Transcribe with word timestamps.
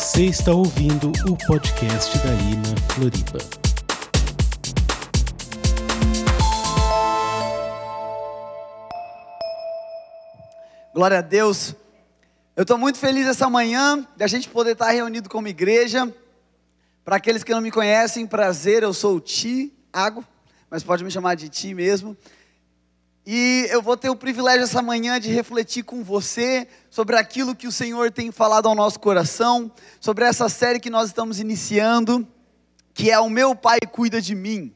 Você 0.00 0.24
está 0.24 0.52
ouvindo 0.52 1.12
o 1.28 1.36
podcast 1.46 2.16
da 2.20 2.32
INA 2.32 2.74
Floripa. 2.94 3.38
Glória 10.94 11.18
a 11.18 11.20
Deus. 11.20 11.74
Eu 12.56 12.62
estou 12.62 12.78
muito 12.78 12.98
feliz 12.98 13.26
essa 13.26 13.50
manhã 13.50 14.08
de 14.16 14.24
a 14.24 14.26
gente 14.26 14.48
poder 14.48 14.72
estar 14.72 14.90
reunido 14.90 15.28
como 15.28 15.46
igreja. 15.48 16.10
Para 17.04 17.16
aqueles 17.16 17.44
que 17.44 17.52
não 17.52 17.60
me 17.60 17.70
conhecem, 17.70 18.26
prazer, 18.26 18.82
eu 18.82 18.94
sou 18.94 19.16
o 19.16 19.20
Tiago, 19.20 20.24
mas 20.70 20.82
pode 20.82 21.04
me 21.04 21.10
chamar 21.10 21.34
de 21.34 21.50
Ti 21.50 21.74
mesmo. 21.74 22.16
E 23.32 23.68
eu 23.70 23.80
vou 23.80 23.96
ter 23.96 24.10
o 24.10 24.16
privilégio 24.16 24.64
essa 24.64 24.82
manhã 24.82 25.20
de 25.20 25.30
refletir 25.30 25.84
com 25.84 26.02
você 26.02 26.66
sobre 26.90 27.14
aquilo 27.14 27.54
que 27.54 27.68
o 27.68 27.70
Senhor 27.70 28.10
tem 28.10 28.32
falado 28.32 28.66
ao 28.66 28.74
nosso 28.74 28.98
coração, 28.98 29.70
sobre 30.00 30.24
essa 30.24 30.48
série 30.48 30.80
que 30.80 30.90
nós 30.90 31.10
estamos 31.10 31.38
iniciando, 31.38 32.26
que 32.92 33.08
é 33.08 33.20
O 33.20 33.30
Meu 33.30 33.54
Pai 33.54 33.78
Cuida 33.88 34.20
de 34.20 34.34
Mim. 34.34 34.74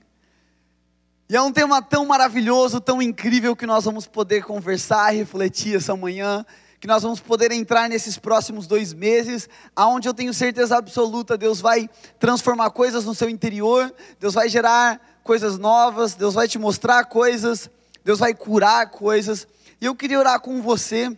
E 1.28 1.34
é 1.34 1.42
um 1.42 1.50
tema 1.50 1.82
tão 1.82 2.06
maravilhoso, 2.06 2.80
tão 2.80 3.02
incrível 3.02 3.56
que 3.56 3.66
nós 3.66 3.86
vamos 3.86 4.06
poder 4.06 4.44
conversar, 4.44 5.10
refletir 5.10 5.74
essa 5.74 5.96
manhã, 5.96 6.46
que 6.78 6.86
nós 6.86 7.02
vamos 7.02 7.18
poder 7.18 7.50
entrar 7.50 7.88
nesses 7.88 8.16
próximos 8.18 8.68
dois 8.68 8.92
meses, 8.92 9.48
aonde 9.74 10.08
eu 10.08 10.14
tenho 10.14 10.32
certeza 10.32 10.76
absoluta, 10.76 11.36
Deus 11.36 11.60
vai 11.60 11.90
transformar 12.20 12.70
coisas 12.70 13.04
no 13.04 13.16
seu 13.16 13.28
interior, 13.28 13.92
Deus 14.20 14.32
vai 14.32 14.48
gerar 14.48 15.18
coisas 15.24 15.58
novas, 15.58 16.14
Deus 16.14 16.34
vai 16.34 16.46
te 16.46 16.56
mostrar 16.56 17.04
coisas, 17.06 17.68
Deus 18.04 18.18
vai 18.18 18.34
curar 18.34 18.90
coisas. 18.90 19.48
E 19.80 19.86
eu 19.86 19.94
queria 19.94 20.18
orar 20.18 20.38
com 20.40 20.60
você, 20.60 21.16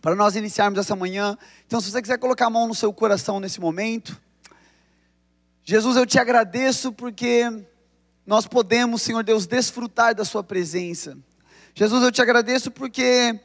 para 0.00 0.14
nós 0.14 0.36
iniciarmos 0.36 0.78
essa 0.78 0.94
manhã. 0.94 1.36
Então, 1.66 1.80
se 1.80 1.90
você 1.90 2.00
quiser 2.00 2.18
colocar 2.18 2.46
a 2.46 2.50
mão 2.50 2.68
no 2.68 2.74
seu 2.74 2.92
coração 2.92 3.40
nesse 3.40 3.60
momento, 3.60 4.20
Jesus, 5.64 5.96
eu 5.96 6.06
te 6.06 6.18
agradeço 6.18 6.92
porque 6.92 7.64
nós 8.26 8.46
podemos, 8.46 9.02
Senhor 9.02 9.22
Deus, 9.22 9.46
desfrutar 9.46 10.14
da 10.14 10.24
Sua 10.24 10.42
presença. 10.42 11.16
Jesus, 11.74 12.02
eu 12.02 12.12
te 12.12 12.20
agradeço 12.20 12.70
porque 12.70 13.38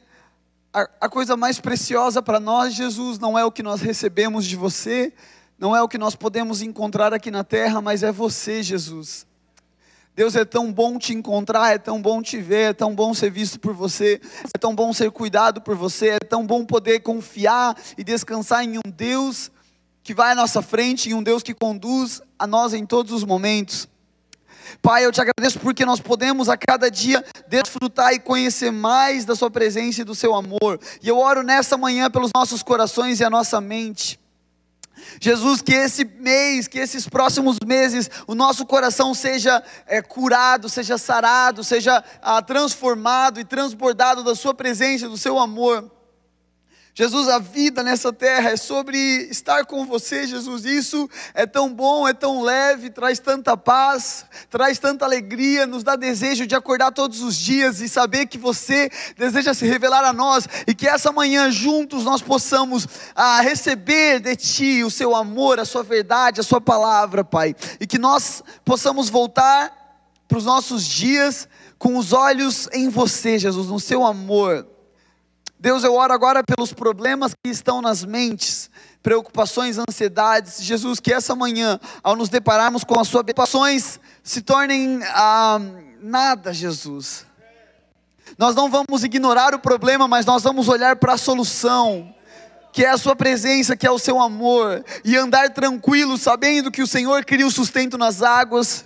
a, 0.72 0.88
a 1.02 1.08
coisa 1.08 1.36
mais 1.36 1.60
preciosa 1.60 2.20
para 2.20 2.38
nós, 2.40 2.74
Jesus, 2.74 3.18
não 3.18 3.38
é 3.38 3.44
o 3.44 3.52
que 3.52 3.62
nós 3.62 3.80
recebemos 3.80 4.44
de 4.44 4.56
você, 4.56 5.12
não 5.58 5.74
é 5.74 5.82
o 5.82 5.88
que 5.88 5.96
nós 5.96 6.14
podemos 6.14 6.60
encontrar 6.60 7.14
aqui 7.14 7.30
na 7.30 7.44
terra, 7.44 7.80
mas 7.80 8.02
é 8.02 8.12
você, 8.12 8.62
Jesus. 8.62 9.26
Deus 10.16 10.34
é 10.34 10.46
tão 10.46 10.72
bom 10.72 10.98
te 10.98 11.12
encontrar, 11.12 11.74
é 11.74 11.78
tão 11.78 12.00
bom 12.00 12.22
te 12.22 12.40
ver, 12.40 12.70
é 12.70 12.72
tão 12.72 12.94
bom 12.94 13.12
ser 13.12 13.30
visto 13.30 13.60
por 13.60 13.74
você, 13.74 14.18
é 14.44 14.58
tão 14.58 14.74
bom 14.74 14.90
ser 14.90 15.10
cuidado 15.10 15.60
por 15.60 15.76
você, 15.76 16.08
é 16.08 16.18
tão 16.18 16.46
bom 16.46 16.64
poder 16.64 17.00
confiar 17.00 17.76
e 17.98 18.02
descansar 18.02 18.64
em 18.64 18.78
um 18.78 18.90
Deus 18.90 19.50
que 20.02 20.14
vai 20.14 20.32
à 20.32 20.34
nossa 20.34 20.62
frente, 20.62 21.10
em 21.10 21.14
um 21.14 21.22
Deus 21.22 21.42
que 21.42 21.52
conduz 21.52 22.22
a 22.38 22.46
nós 22.46 22.72
em 22.72 22.86
todos 22.86 23.12
os 23.12 23.24
momentos. 23.24 23.86
Pai, 24.80 25.04
eu 25.04 25.12
te 25.12 25.20
agradeço 25.20 25.60
porque 25.60 25.84
nós 25.84 26.00
podemos 26.00 26.48
a 26.48 26.56
cada 26.56 26.90
dia 26.90 27.22
desfrutar 27.46 28.14
e 28.14 28.18
conhecer 28.18 28.70
mais 28.70 29.26
da 29.26 29.36
Sua 29.36 29.50
presença 29.50 30.00
e 30.00 30.04
do 30.04 30.14
Seu 30.14 30.34
amor. 30.34 30.80
E 31.02 31.08
eu 31.08 31.18
oro 31.18 31.42
nessa 31.42 31.76
manhã 31.76 32.10
pelos 32.10 32.30
nossos 32.34 32.62
corações 32.62 33.20
e 33.20 33.24
a 33.24 33.28
nossa 33.28 33.60
mente. 33.60 34.18
Jesus, 35.20 35.62
que 35.62 35.72
esse 35.72 36.04
mês, 36.04 36.68
que 36.68 36.78
esses 36.78 37.08
próximos 37.08 37.58
meses, 37.64 38.10
o 38.26 38.34
nosso 38.34 38.66
coração 38.66 39.14
seja 39.14 39.62
é, 39.86 40.02
curado, 40.02 40.68
seja 40.68 40.98
sarado, 40.98 41.64
seja 41.64 42.02
ah, 42.22 42.42
transformado 42.42 43.40
e 43.40 43.44
transbordado 43.44 44.22
da 44.22 44.34
Sua 44.34 44.54
presença, 44.54 45.08
do 45.08 45.18
Seu 45.18 45.38
amor. 45.38 45.95
Jesus, 46.98 47.28
a 47.28 47.38
vida 47.38 47.82
nessa 47.82 48.10
terra 48.10 48.52
é 48.52 48.56
sobre 48.56 48.96
estar 49.30 49.66
com 49.66 49.84
você, 49.84 50.26
Jesus. 50.26 50.64
Isso 50.64 51.06
é 51.34 51.44
tão 51.44 51.70
bom, 51.70 52.08
é 52.08 52.14
tão 52.14 52.40
leve, 52.40 52.88
traz 52.88 53.18
tanta 53.18 53.54
paz, 53.54 54.24
traz 54.48 54.78
tanta 54.78 55.04
alegria, 55.04 55.66
nos 55.66 55.84
dá 55.84 55.94
desejo 55.94 56.46
de 56.46 56.54
acordar 56.54 56.90
todos 56.92 57.20
os 57.20 57.36
dias 57.36 57.82
e 57.82 57.88
saber 57.90 58.24
que 58.24 58.38
você 58.38 58.90
deseja 59.14 59.52
se 59.52 59.66
revelar 59.66 60.04
a 60.06 60.12
nós 60.14 60.48
e 60.66 60.74
que 60.74 60.88
essa 60.88 61.12
manhã 61.12 61.50
juntos 61.50 62.02
nós 62.02 62.22
possamos 62.22 62.88
ah, 63.14 63.42
receber 63.42 64.18
de 64.18 64.34
Ti 64.34 64.82
o 64.82 64.90
Seu 64.90 65.14
amor, 65.14 65.60
a 65.60 65.66
Sua 65.66 65.82
verdade, 65.82 66.40
a 66.40 66.44
Sua 66.44 66.62
palavra, 66.62 67.22
Pai, 67.22 67.54
e 67.78 67.86
que 67.86 67.98
nós 67.98 68.42
possamos 68.64 69.10
voltar 69.10 69.70
para 70.26 70.38
os 70.38 70.46
nossos 70.46 70.82
dias 70.86 71.46
com 71.78 71.98
os 71.98 72.14
olhos 72.14 72.70
em 72.72 72.88
você, 72.88 73.38
Jesus, 73.38 73.66
no 73.66 73.78
Seu 73.78 74.02
amor 74.02 74.66
Deus, 75.66 75.82
eu 75.82 75.94
oro 75.94 76.14
agora 76.14 76.44
pelos 76.44 76.72
problemas 76.72 77.34
que 77.34 77.50
estão 77.50 77.82
nas 77.82 78.04
mentes, 78.04 78.70
preocupações, 79.02 79.76
ansiedades. 79.76 80.62
Jesus, 80.62 81.00
que 81.00 81.12
essa 81.12 81.34
manhã, 81.34 81.80
ao 82.04 82.14
nos 82.14 82.28
depararmos 82.28 82.84
com 82.84 83.00
as 83.00 83.08
suas 83.08 83.24
preocupações, 83.24 83.98
se 84.22 84.42
tornem 84.42 85.00
ah, 85.06 85.58
nada, 86.00 86.54
Jesus. 86.54 87.26
Nós 88.38 88.54
não 88.54 88.70
vamos 88.70 89.02
ignorar 89.02 89.56
o 89.56 89.58
problema, 89.58 90.06
mas 90.06 90.24
nós 90.24 90.44
vamos 90.44 90.68
olhar 90.68 90.94
para 90.94 91.14
a 91.14 91.18
solução 91.18 92.14
que 92.72 92.84
é 92.84 92.90
a 92.90 92.98
sua 92.98 93.16
presença, 93.16 93.74
que 93.74 93.86
é 93.86 93.90
o 93.90 93.98
seu 93.98 94.20
amor, 94.20 94.84
e 95.02 95.16
andar 95.16 95.48
tranquilo, 95.48 96.18
sabendo 96.18 96.70
que 96.70 96.82
o 96.82 96.86
Senhor 96.86 97.24
cria 97.24 97.46
o 97.46 97.50
sustento 97.50 97.96
nas 97.96 98.22
águas, 98.22 98.84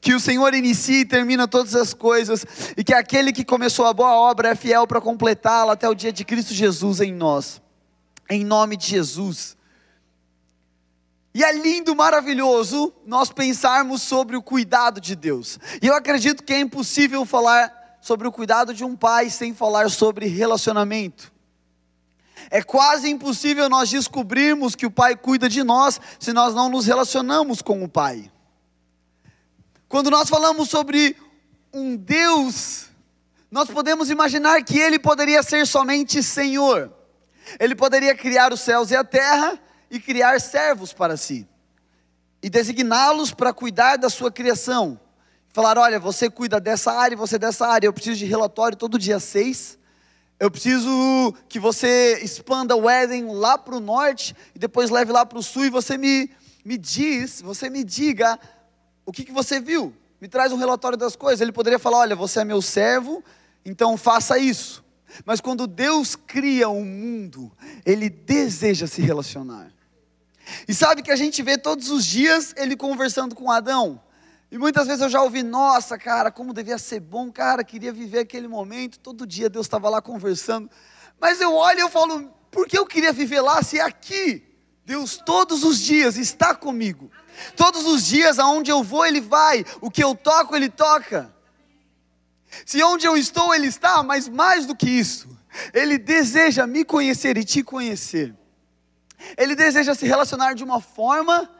que 0.00 0.14
o 0.14 0.20
Senhor 0.20 0.54
inicia 0.54 1.00
e 1.00 1.04
termina 1.04 1.48
todas 1.48 1.74
as 1.74 1.92
coisas, 1.92 2.44
e 2.76 2.84
que 2.84 2.94
aquele 2.94 3.32
que 3.32 3.44
começou 3.44 3.86
a 3.86 3.92
boa 3.92 4.12
obra 4.14 4.50
é 4.50 4.54
fiel 4.54 4.86
para 4.86 5.00
completá-la 5.00 5.72
até 5.72 5.88
o 5.88 5.94
dia 5.94 6.12
de 6.12 6.24
Cristo 6.24 6.54
Jesus 6.54 7.00
em 7.00 7.12
nós, 7.12 7.60
em 8.30 8.44
nome 8.44 8.76
de 8.76 8.86
Jesus. 8.86 9.56
E 11.34 11.44
é 11.44 11.52
lindo, 11.52 11.94
maravilhoso 11.94 12.92
nós 13.04 13.30
pensarmos 13.30 14.02
sobre 14.02 14.36
o 14.36 14.42
cuidado 14.42 15.00
de 15.00 15.16
Deus, 15.16 15.58
e 15.82 15.86
eu 15.86 15.94
acredito 15.94 16.42
que 16.42 16.52
é 16.52 16.60
impossível 16.60 17.24
falar 17.26 17.98
sobre 18.00 18.28
o 18.28 18.32
cuidado 18.32 18.72
de 18.72 18.84
um 18.84 18.94
pai 18.94 19.28
sem 19.30 19.52
falar 19.52 19.90
sobre 19.90 20.26
relacionamento. 20.26 21.32
É 22.50 22.62
quase 22.62 23.08
impossível 23.08 23.68
nós 23.68 23.90
descobrirmos 23.90 24.76
que 24.76 24.86
o 24.86 24.90
Pai 24.90 25.16
cuida 25.16 25.48
de 25.48 25.64
nós 25.64 26.00
se 26.18 26.32
nós 26.32 26.54
não 26.54 26.68
nos 26.68 26.86
relacionamos 26.86 27.60
com 27.60 27.82
o 27.82 27.88
Pai. 27.88 28.30
Quando 29.88 30.10
nós 30.10 30.28
falamos 30.28 30.68
sobre 30.68 31.16
um 31.72 31.96
Deus, 31.96 32.86
nós 33.50 33.70
podemos 33.70 34.10
imaginar 34.10 34.62
que 34.64 34.78
ele 34.78 34.98
poderia 34.98 35.42
ser 35.42 35.66
somente 35.66 36.22
Senhor. 36.22 36.92
Ele 37.60 37.74
poderia 37.74 38.14
criar 38.14 38.52
os 38.52 38.60
céus 38.60 38.90
e 38.90 38.96
a 38.96 39.04
terra 39.04 39.58
e 39.90 40.00
criar 40.00 40.40
servos 40.40 40.92
para 40.92 41.16
si. 41.16 41.46
E 42.42 42.50
designá-los 42.50 43.32
para 43.32 43.52
cuidar 43.52 43.96
da 43.96 44.10
sua 44.10 44.32
criação. 44.32 45.00
Falar: 45.52 45.78
olha, 45.78 46.00
você 46.00 46.28
cuida 46.28 46.60
dessa 46.60 46.92
área 46.92 47.14
e 47.14 47.18
você 47.18 47.38
dessa 47.38 47.66
área. 47.66 47.86
Eu 47.86 47.92
preciso 47.92 48.18
de 48.18 48.26
relatório 48.26 48.76
todo 48.76 48.98
dia 48.98 49.20
seis. 49.20 49.78
Eu 50.38 50.50
preciso 50.50 51.32
que 51.48 51.58
você 51.58 52.18
expanda 52.22 52.76
o 52.76 52.90
Éden 52.90 53.32
lá 53.32 53.56
para 53.56 53.74
o 53.74 53.80
norte 53.80 54.36
e 54.54 54.58
depois 54.58 54.90
leve 54.90 55.10
lá 55.10 55.24
para 55.24 55.38
o 55.38 55.42
sul 55.42 55.64
e 55.64 55.70
você 55.70 55.96
me, 55.96 56.30
me 56.62 56.76
diz, 56.76 57.40
você 57.40 57.70
me 57.70 57.82
diga 57.82 58.38
o 59.06 59.12
que, 59.12 59.24
que 59.24 59.32
você 59.32 59.60
viu? 59.60 59.94
Me 60.20 60.28
traz 60.28 60.52
um 60.52 60.56
relatório 60.56 60.98
das 60.98 61.14
coisas. 61.14 61.40
Ele 61.40 61.52
poderia 61.52 61.78
falar: 61.78 61.98
olha, 61.98 62.16
você 62.16 62.40
é 62.40 62.44
meu 62.44 62.60
servo, 62.60 63.24
então 63.64 63.96
faça 63.96 64.36
isso. 64.36 64.84
Mas 65.24 65.40
quando 65.40 65.66
Deus 65.66 66.16
cria 66.16 66.68
um 66.68 66.84
mundo, 66.84 67.50
Ele 67.86 68.10
deseja 68.10 68.86
se 68.86 69.00
relacionar. 69.00 69.72
E 70.68 70.74
sabe 70.74 71.02
que 71.02 71.10
a 71.10 71.16
gente 71.16 71.42
vê 71.42 71.56
todos 71.56 71.90
os 71.90 72.04
dias 72.04 72.52
Ele 72.56 72.76
conversando 72.76 73.34
com 73.34 73.50
Adão. 73.50 74.00
E 74.50 74.58
muitas 74.58 74.86
vezes 74.86 75.02
eu 75.02 75.08
já 75.08 75.22
ouvi, 75.22 75.42
nossa, 75.42 75.98
cara, 75.98 76.30
como 76.30 76.52
devia 76.52 76.78
ser 76.78 77.00
bom, 77.00 77.32
cara, 77.32 77.64
queria 77.64 77.92
viver 77.92 78.20
aquele 78.20 78.46
momento. 78.46 78.98
Todo 78.98 79.26
dia 79.26 79.48
Deus 79.48 79.66
estava 79.66 79.88
lá 79.88 80.00
conversando. 80.00 80.70
Mas 81.20 81.40
eu 81.40 81.54
olho 81.54 81.78
e 81.78 81.82
eu 81.82 81.88
falo, 81.88 82.30
por 82.50 82.66
que 82.66 82.78
eu 82.78 82.86
queria 82.86 83.12
viver 83.12 83.40
lá 83.40 83.62
se 83.62 83.78
é 83.78 83.82
aqui 83.82 84.42
Deus 84.84 85.20
todos 85.24 85.64
os 85.64 85.80
dias 85.80 86.16
está 86.16 86.54
comigo? 86.54 87.10
Todos 87.56 87.86
os 87.86 88.06
dias, 88.06 88.38
aonde 88.38 88.70
eu 88.70 88.82
vou, 88.82 89.04
Ele 89.04 89.20
vai. 89.20 89.64
O 89.80 89.90
que 89.90 90.02
eu 90.02 90.14
toco, 90.14 90.56
Ele 90.56 90.68
toca. 90.68 91.34
Se 92.64 92.82
onde 92.82 93.06
eu 93.06 93.16
estou, 93.16 93.54
Ele 93.54 93.66
está, 93.66 94.02
mas 94.02 94.28
mais 94.28 94.66
do 94.66 94.74
que 94.74 94.88
isso, 94.88 95.28
Ele 95.72 95.98
deseja 95.98 96.66
me 96.66 96.84
conhecer 96.84 97.36
e 97.36 97.44
te 97.44 97.62
conhecer. 97.62 98.34
Ele 99.36 99.54
deseja 99.54 99.94
se 99.94 100.06
relacionar 100.06 100.54
de 100.54 100.64
uma 100.64 100.80
forma 100.80 101.50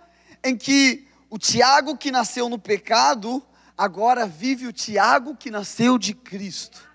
em 0.42 0.56
que 0.56 1.06
o 1.28 1.38
Tiago 1.38 1.96
que 1.96 2.10
nasceu 2.10 2.48
no 2.48 2.58
pecado, 2.58 3.42
agora 3.76 4.26
vive 4.26 4.66
o 4.66 4.72
Tiago 4.72 5.36
que 5.36 5.50
nasceu 5.50 5.98
de 5.98 6.14
Cristo. 6.14 6.86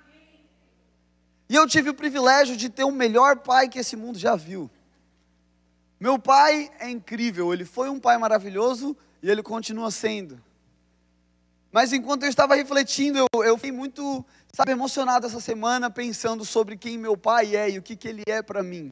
E 1.49 1.55
eu 1.55 1.67
tive 1.67 1.89
o 1.89 1.93
privilégio 1.93 2.55
de 2.55 2.69
ter 2.69 2.85
o 2.85 2.91
melhor 2.91 3.39
pai 3.39 3.67
que 3.67 3.79
esse 3.79 3.95
mundo 3.97 4.17
já 4.17 4.35
viu. 4.35 4.71
Meu 6.01 6.17
pai 6.17 6.71
é 6.79 6.89
incrível, 6.89 7.53
ele 7.53 7.63
foi 7.63 7.87
um 7.87 7.99
pai 7.99 8.17
maravilhoso 8.17 8.97
e 9.21 9.29
ele 9.29 9.43
continua 9.43 9.91
sendo. 9.91 10.41
Mas 11.71 11.93
enquanto 11.93 12.23
eu 12.23 12.29
estava 12.29 12.55
refletindo, 12.55 13.19
eu, 13.19 13.43
eu 13.43 13.55
fiquei 13.55 13.71
muito, 13.71 14.25
sabe, 14.51 14.71
emocionado 14.71 15.27
essa 15.27 15.39
semana 15.39 15.91
pensando 15.91 16.43
sobre 16.43 16.75
quem 16.75 16.97
meu 16.97 17.15
pai 17.15 17.55
é 17.55 17.69
e 17.69 17.77
o 17.77 17.83
que, 17.83 17.95
que 17.95 18.07
ele 18.07 18.23
é 18.25 18.41
para 18.41 18.63
mim. 18.63 18.91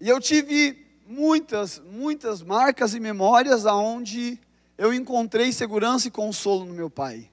E 0.00 0.08
eu 0.08 0.18
tive 0.18 0.84
muitas, 1.06 1.78
muitas 1.78 2.42
marcas 2.42 2.94
e 2.94 2.98
memórias 2.98 3.64
aonde 3.64 4.40
eu 4.76 4.92
encontrei 4.92 5.52
segurança 5.52 6.08
e 6.08 6.10
consolo 6.10 6.64
no 6.64 6.74
meu 6.74 6.90
pai. 6.90 7.30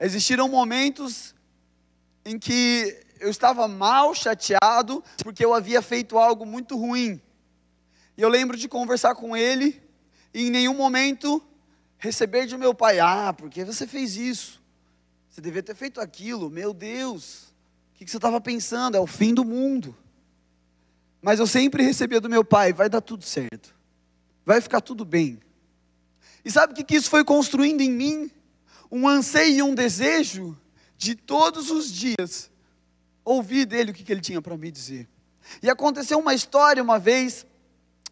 Existiram 0.00 0.48
momentos 0.48 1.36
em 2.24 2.36
que 2.36 3.00
eu 3.20 3.30
estava 3.30 3.68
mal, 3.68 4.12
chateado, 4.12 5.04
porque 5.22 5.44
eu 5.44 5.54
havia 5.54 5.80
feito 5.80 6.18
algo 6.18 6.44
muito 6.44 6.76
ruim. 6.76 7.20
E 8.16 8.22
eu 8.22 8.28
lembro 8.28 8.56
de 8.56 8.68
conversar 8.68 9.14
com 9.14 9.36
ele 9.36 9.82
e 10.32 10.46
em 10.46 10.50
nenhum 10.50 10.74
momento 10.74 11.42
receber 11.98 12.46
de 12.46 12.56
meu 12.56 12.74
pai: 12.74 12.98
Ah, 12.98 13.32
porque 13.32 13.64
você 13.64 13.86
fez 13.86 14.16
isso? 14.16 14.62
Você 15.28 15.40
devia 15.40 15.62
ter 15.62 15.74
feito 15.74 16.00
aquilo. 16.00 16.48
Meu 16.48 16.72
Deus, 16.72 17.54
o 17.94 17.98
que 17.98 18.06
você 18.08 18.16
estava 18.16 18.40
pensando? 18.40 18.96
É 18.96 19.00
o 19.00 19.06
fim 19.06 19.34
do 19.34 19.44
mundo. 19.44 19.96
Mas 21.20 21.38
eu 21.38 21.46
sempre 21.46 21.82
recebia 21.82 22.20
do 22.20 22.28
meu 22.28 22.44
pai: 22.44 22.72
Vai 22.72 22.88
dar 22.88 23.00
tudo 23.00 23.24
certo, 23.24 23.74
vai 24.44 24.60
ficar 24.60 24.80
tudo 24.80 25.04
bem. 25.04 25.40
E 26.44 26.50
sabe 26.50 26.72
o 26.72 26.84
que 26.84 26.94
isso 26.94 27.10
foi 27.10 27.24
construindo 27.24 27.80
em 27.80 27.90
mim? 27.90 28.30
Um 28.90 29.08
anseio 29.08 29.56
e 29.56 29.62
um 29.62 29.74
desejo 29.74 30.56
de 30.96 31.14
todos 31.14 31.70
os 31.70 31.90
dias 31.90 32.50
ouvir 33.24 33.66
dele 33.66 33.90
o 33.90 33.94
que 33.94 34.10
ele 34.10 34.20
tinha 34.20 34.40
para 34.40 34.56
me 34.56 34.70
dizer. 34.70 35.08
E 35.60 35.68
aconteceu 35.68 36.18
uma 36.18 36.34
história 36.34 36.82
uma 36.82 36.98
vez, 36.98 37.44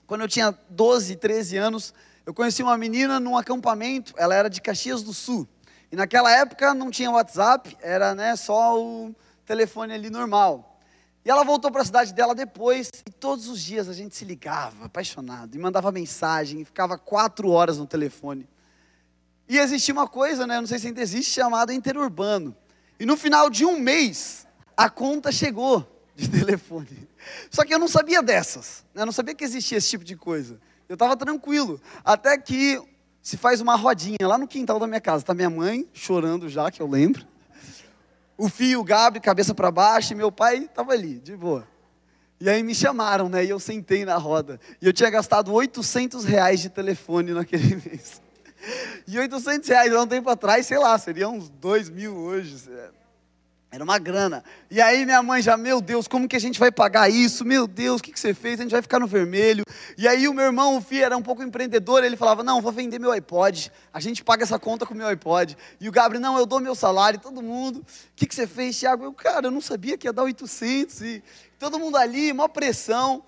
quando 0.07 0.23
eu 0.23 0.29
tinha 0.29 0.57
12, 0.71 1.17
13 1.17 1.57
anos, 1.57 1.95
eu 2.27 2.33
conheci 2.33 2.63
uma 2.63 2.77
menina 2.77 3.21
num 3.21 3.37
acampamento, 3.37 4.15
ela 4.17 4.35
era 4.35 4.49
de 4.49 4.61
Caxias 4.61 5.03
do 5.03 5.13
Sul. 5.13 5.47
E 5.93 5.97
naquela 5.97 6.31
época 6.31 6.75
não 6.75 6.91
tinha 6.91 7.11
WhatsApp, 7.11 7.77
era 7.81 8.15
né, 8.15 8.35
só 8.37 8.81
o 8.81 9.15
telefone 9.45 9.93
ali 9.93 10.11
normal. 10.11 10.81
E 11.25 11.31
ela 11.31 11.45
voltou 11.45 11.71
para 11.71 11.83
a 11.83 11.85
cidade 11.85 12.13
dela 12.13 12.35
depois, 12.35 12.91
e 13.07 13.11
todos 13.11 13.49
os 13.49 13.61
dias 13.61 13.89
a 13.89 13.93
gente 13.93 14.15
se 14.15 14.25
ligava, 14.25 14.87
apaixonado, 14.87 15.55
e 15.55 15.59
mandava 15.59 15.91
mensagem, 15.91 16.61
e 16.61 16.65
ficava 16.65 16.99
quatro 16.99 17.49
horas 17.49 17.79
no 17.79 17.87
telefone. 17.87 18.49
E 19.49 19.59
existia 19.59 19.95
uma 19.95 20.09
coisa, 20.09 20.47
né, 20.47 20.61
não 20.61 20.67
sei 20.67 20.79
se 20.79 20.87
ainda 20.87 21.01
existe, 21.01 21.31
chamada 21.31 21.73
interurbano. 21.73 22.55
E 22.99 23.07
no 23.07 23.17
final 23.17 23.49
de 23.49 23.65
um 23.65 23.79
mês, 23.79 24.47
a 24.77 24.91
conta 24.91 25.31
chegou 25.31 25.94
de 26.15 26.29
telefone. 26.31 27.09
Só 27.51 27.65
que 27.65 27.75
eu 27.75 27.79
não 27.79 27.89
sabia 27.89 28.23
dessas, 28.23 28.85
né? 28.95 29.03
eu 29.03 29.07
não 29.07 29.13
sabia 29.13 29.35
que 29.35 29.45
existia 29.45 29.79
esse 29.79 29.91
tipo 29.91 30.05
de 30.05 30.17
coisa. 30.17 30.61
Eu 30.89 30.95
estava 30.95 31.17
tranquilo, 31.17 31.81
até 32.05 32.37
que 32.37 32.81
se 33.23 33.39
faz 33.39 33.61
uma 33.61 33.75
rodinha 33.75 34.19
lá 34.21 34.37
no 34.37 34.47
quintal 34.47 34.79
da 34.79 34.87
minha 34.87 35.01
casa. 35.01 35.23
Está 35.23 35.33
minha 35.33 35.49
mãe 35.49 35.89
chorando 35.95 36.49
já, 36.49 36.71
que 36.71 36.83
eu 36.83 36.87
lembro. 36.87 37.27
O 38.37 38.49
filho, 38.49 38.81
o 38.81 38.85
Gabi, 38.85 39.21
cabeça 39.21 39.55
para 39.55 39.71
baixo, 39.71 40.13
e 40.13 40.17
meu 40.17 40.31
pai 40.31 40.65
estava 40.65 40.93
ali, 40.93 41.21
de 41.21 41.37
boa. 41.37 41.67
E 42.41 42.51
aí 42.51 42.63
me 42.63 42.75
chamaram, 42.75 43.29
né? 43.29 43.45
E 43.45 43.49
eu 43.49 43.59
sentei 43.59 44.05
na 44.05 44.17
roda. 44.17 44.61
E 44.83 44.87
eu 44.87 44.93
tinha 44.93 45.09
gastado 45.09 45.53
800 45.53 46.25
reais 46.25 46.61
de 46.61 46.69
telefone 46.69 47.33
naquele 47.33 47.77
mês. 47.87 48.21
E 49.07 49.19
800 49.19 49.69
reais 49.69 49.93
há 49.93 50.03
um 50.03 50.07
tempo 50.07 50.29
atrás, 50.29 50.67
sei 50.67 50.79
lá, 50.79 50.99
seria 50.99 51.29
uns 51.29 51.49
2 51.49 51.89
mil 51.89 52.15
hoje. 52.15 52.57
Era 53.75 53.83
uma 53.83 53.99
grana. 53.99 54.45
E 54.71 54.81
aí 54.81 55.05
minha 55.05 55.21
mãe 55.21 55.43
já, 55.43 55.57
meu 55.57 55.81
Deus, 55.81 56.07
como 56.07 56.29
que 56.29 56.37
a 56.37 56.39
gente 56.39 56.61
vai 56.61 56.71
pagar 56.71 57.11
isso? 57.11 57.45
Meu 57.45 57.67
Deus, 57.67 57.99
o 57.99 58.05
que, 58.05 58.13
que 58.13 58.21
você 58.21 58.33
fez? 58.33 58.61
A 58.61 58.63
gente 58.63 58.71
vai 58.71 58.81
ficar 58.81 59.01
no 59.01 59.07
vermelho. 59.09 59.65
E 59.99 60.07
aí 60.07 60.29
o 60.29 60.33
meu 60.33 60.45
irmão, 60.45 60.77
o 60.77 60.81
Fih, 60.81 61.03
era 61.03 61.17
um 61.17 61.23
pouco 61.23 61.43
empreendedor, 61.43 62.05
ele 62.05 62.17
falava, 62.17 62.45
não, 62.45 62.63
vou 62.63 62.71
vender 62.71 63.01
meu 63.01 63.11
iPod, 63.11 63.73
a 63.93 63.99
gente 63.99 64.23
paga 64.23 64.45
essa 64.45 64.61
conta 64.61 64.87
com 64.87 64.95
meu 64.95 65.09
iPod. 65.09 65.57
E 65.81 65.89
o 65.89 65.93
Gabriel, 65.93 66.23
não, 66.23 66.39
eu 66.39 66.47
dou 66.47 66.61
meu 66.61 66.77
salário, 66.77 67.19
todo 67.19 67.43
mundo. 67.43 67.79
O 67.79 67.85
que, 68.15 68.29
que 68.29 68.35
você 68.37 68.47
fez, 68.47 68.79
Thiago? 68.79 69.07
Eu, 69.07 69.13
cara, 69.13 69.49
eu 69.49 69.51
não 69.51 69.61
sabia 69.61 69.99
que 69.99 70.07
ia 70.07 70.13
dar 70.13 70.23
800. 70.23 71.01
E 71.01 71.25
todo 71.59 71.77
mundo 71.77 71.97
ali, 71.97 72.31
uma 72.31 72.49
pressão. 72.49 73.25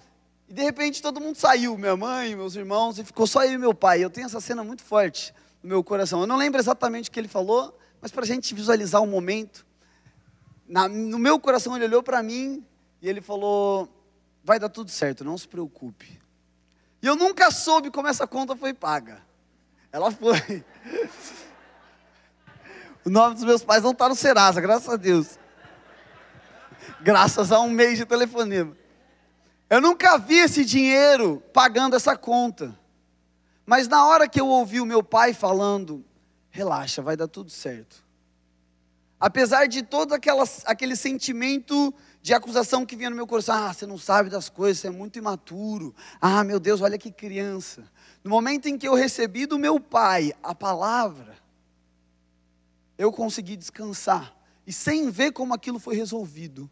E 0.48 0.54
de 0.54 0.62
repente 0.62 1.02
todo 1.02 1.20
mundo 1.20 1.34
saiu, 1.34 1.76
minha 1.76 1.96
mãe, 1.96 2.36
meus 2.36 2.54
irmãos, 2.54 3.00
e 3.00 3.04
ficou 3.04 3.26
só 3.26 3.44
eu 3.44 3.54
e 3.54 3.58
meu 3.58 3.74
pai. 3.74 4.04
Eu 4.04 4.10
tenho 4.10 4.26
essa 4.26 4.40
cena 4.40 4.62
muito 4.62 4.84
forte 4.84 5.34
no 5.60 5.68
meu 5.68 5.82
coração. 5.82 6.20
Eu 6.20 6.26
não 6.28 6.36
lembro 6.36 6.60
exatamente 6.60 7.08
o 7.08 7.12
que 7.12 7.18
ele 7.18 7.26
falou, 7.26 7.76
mas 8.00 8.12
para 8.12 8.22
a 8.22 8.26
gente 8.26 8.54
visualizar 8.54 9.02
o 9.02 9.06
momento 9.08 9.65
na, 10.68 10.88
no 10.88 11.18
meu 11.18 11.38
coração 11.38 11.76
ele 11.76 11.84
olhou 11.84 12.02
para 12.02 12.22
mim 12.22 12.64
e 13.00 13.08
ele 13.08 13.20
falou: 13.20 13.88
vai 14.42 14.58
dar 14.58 14.68
tudo 14.68 14.90
certo, 14.90 15.24
não 15.24 15.36
se 15.36 15.46
preocupe. 15.48 16.20
E 17.02 17.06
eu 17.06 17.16
nunca 17.16 17.50
soube 17.50 17.90
como 17.90 18.08
essa 18.08 18.26
conta 18.26 18.56
foi 18.56 18.72
paga. 18.72 19.22
Ela 19.92 20.10
foi. 20.10 20.64
O 23.04 23.08
nome 23.08 23.36
dos 23.36 23.44
meus 23.44 23.62
pais 23.62 23.84
não 23.84 23.92
está 23.92 24.08
no 24.08 24.16
Serasa, 24.16 24.60
graças 24.60 24.88
a 24.88 24.96
Deus. 24.96 25.38
Graças 27.00 27.52
a 27.52 27.60
um 27.60 27.70
mês 27.70 27.98
de 27.98 28.04
telefonema. 28.04 28.76
Eu 29.70 29.80
nunca 29.80 30.18
vi 30.18 30.38
esse 30.38 30.64
dinheiro 30.64 31.40
pagando 31.52 31.94
essa 31.94 32.16
conta. 32.16 32.76
Mas 33.64 33.86
na 33.86 34.04
hora 34.06 34.28
que 34.28 34.40
eu 34.40 34.48
ouvi 34.48 34.80
o 34.80 34.84
meu 34.84 35.04
pai 35.04 35.32
falando, 35.32 36.04
relaxa, 36.50 37.00
vai 37.00 37.16
dar 37.16 37.28
tudo 37.28 37.48
certo. 37.48 38.05
Apesar 39.18 39.66
de 39.66 39.82
todo 39.82 40.12
aquelas, 40.12 40.62
aquele 40.66 40.94
sentimento 40.94 41.92
de 42.20 42.34
acusação 42.34 42.84
que 42.84 42.94
vinha 42.94 43.08
no 43.08 43.16
meu 43.16 43.26
coração, 43.26 43.54
ah, 43.54 43.72
você 43.72 43.86
não 43.86 43.96
sabe 43.96 44.28
das 44.28 44.48
coisas, 44.48 44.78
você 44.78 44.88
é 44.88 44.90
muito 44.90 45.18
imaturo. 45.18 45.94
Ah, 46.20 46.44
meu 46.44 46.60
Deus, 46.60 46.82
olha 46.82 46.98
que 46.98 47.10
criança. 47.10 47.90
No 48.22 48.30
momento 48.30 48.66
em 48.66 48.76
que 48.76 48.86
eu 48.86 48.94
recebi 48.94 49.46
do 49.46 49.58
meu 49.58 49.80
pai 49.80 50.34
a 50.42 50.54
palavra, 50.54 51.36
eu 52.98 53.10
consegui 53.10 53.56
descansar. 53.56 54.36
E 54.66 54.72
sem 54.72 55.10
ver 55.10 55.32
como 55.32 55.54
aquilo 55.54 55.78
foi 55.78 55.94
resolvido, 55.94 56.68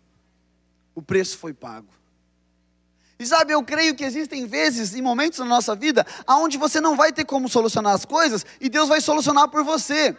o 0.94 1.00
preço 1.00 1.38
foi 1.38 1.54
pago. 1.54 1.88
E 3.18 3.24
sabe, 3.24 3.52
eu 3.52 3.62
creio 3.62 3.94
que 3.94 4.04
existem 4.04 4.46
vezes 4.46 4.94
e 4.94 5.00
momentos 5.00 5.38
na 5.38 5.44
nossa 5.44 5.74
vida 5.74 6.04
onde 6.28 6.58
você 6.58 6.80
não 6.80 6.96
vai 6.96 7.12
ter 7.12 7.24
como 7.24 7.48
solucionar 7.48 7.94
as 7.94 8.04
coisas 8.04 8.44
e 8.60 8.68
Deus 8.68 8.88
vai 8.88 9.00
solucionar 9.00 9.48
por 9.48 9.62
você. 9.62 10.16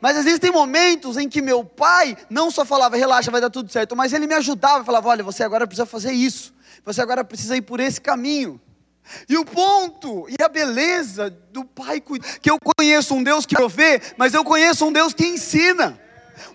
Mas 0.00 0.16
existem 0.16 0.50
momentos 0.50 1.16
em 1.16 1.28
que 1.28 1.40
meu 1.40 1.64
pai 1.64 2.16
não 2.28 2.50
só 2.50 2.64
falava, 2.64 2.96
relaxa, 2.96 3.30
vai 3.30 3.40
dar 3.40 3.50
tudo 3.50 3.70
certo, 3.70 3.94
mas 3.94 4.12
ele 4.12 4.26
me 4.26 4.34
ajudava, 4.34 4.84
falava, 4.84 5.08
olha, 5.08 5.22
você 5.22 5.42
agora 5.42 5.66
precisa 5.66 5.86
fazer 5.86 6.12
isso, 6.12 6.52
você 6.84 7.00
agora 7.00 7.24
precisa 7.24 7.56
ir 7.56 7.62
por 7.62 7.80
esse 7.80 8.00
caminho. 8.00 8.60
E 9.28 9.36
o 9.36 9.44
ponto 9.44 10.26
e 10.28 10.42
a 10.42 10.48
beleza 10.48 11.30
do 11.30 11.64
pai 11.64 12.00
que 12.00 12.50
eu 12.50 12.58
conheço 12.58 13.14
um 13.14 13.22
Deus 13.22 13.44
que 13.44 13.54
provê, 13.54 14.00
mas 14.16 14.34
eu 14.34 14.44
conheço 14.44 14.86
um 14.86 14.92
Deus 14.92 15.12
que 15.12 15.26
ensina, 15.26 15.98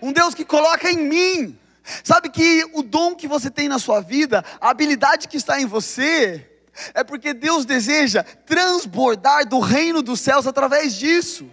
um 0.00 0.12
Deus 0.12 0.34
que 0.34 0.44
coloca 0.44 0.90
em 0.90 0.96
mim. 0.96 1.58
Sabe 2.02 2.28
que 2.30 2.64
o 2.72 2.82
dom 2.82 3.14
que 3.14 3.28
você 3.28 3.50
tem 3.50 3.68
na 3.68 3.78
sua 3.78 4.00
vida, 4.00 4.44
a 4.60 4.70
habilidade 4.70 5.28
que 5.28 5.36
está 5.36 5.60
em 5.60 5.66
você, 5.66 6.44
é 6.94 7.04
porque 7.04 7.32
Deus 7.32 7.64
deseja 7.64 8.22
transbordar 8.22 9.46
do 9.46 9.60
reino 9.60 10.02
dos 10.02 10.20
céus 10.20 10.46
através 10.46 10.94
disso. 10.94 11.48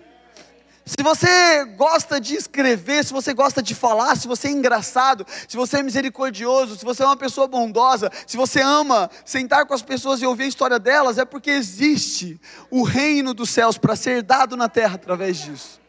Se 0.86 1.02
você 1.02 1.64
gosta 1.78 2.20
de 2.20 2.36
escrever, 2.36 3.06
se 3.06 3.14
você 3.14 3.34
gosta 3.34 3.62
de 3.62 3.74
falar, 3.74 4.18
se 4.18 4.28
você 4.28 4.50
é 4.50 4.52
engraçado, 4.52 5.26
se 5.48 5.56
você 5.56 5.78
é 5.78 5.84
misericordioso, 5.84 6.78
se 6.78 6.84
você 6.84 7.04
é 7.04 7.06
uma 7.06 7.16
pessoa 7.16 7.48
bondosa, 7.48 8.12
se 8.28 8.36
você 8.36 8.62
ama 8.62 9.10
sentar 9.24 9.66
com 9.66 9.74
as 9.74 9.82
pessoas 9.82 10.22
e 10.22 10.26
ouvir 10.26 10.44
a 10.44 10.48
história 10.48 10.78
delas, 10.78 11.18
é 11.18 11.24
porque 11.24 11.52
existe 11.52 12.40
o 12.70 12.84
reino 12.84 13.34
dos 13.34 13.50
céus 13.50 13.78
para 13.78 13.96
ser 13.96 14.24
dado 14.24 14.58
na 14.58 14.68
terra 14.68 14.96
através 14.96 15.38
disso. 15.38 15.82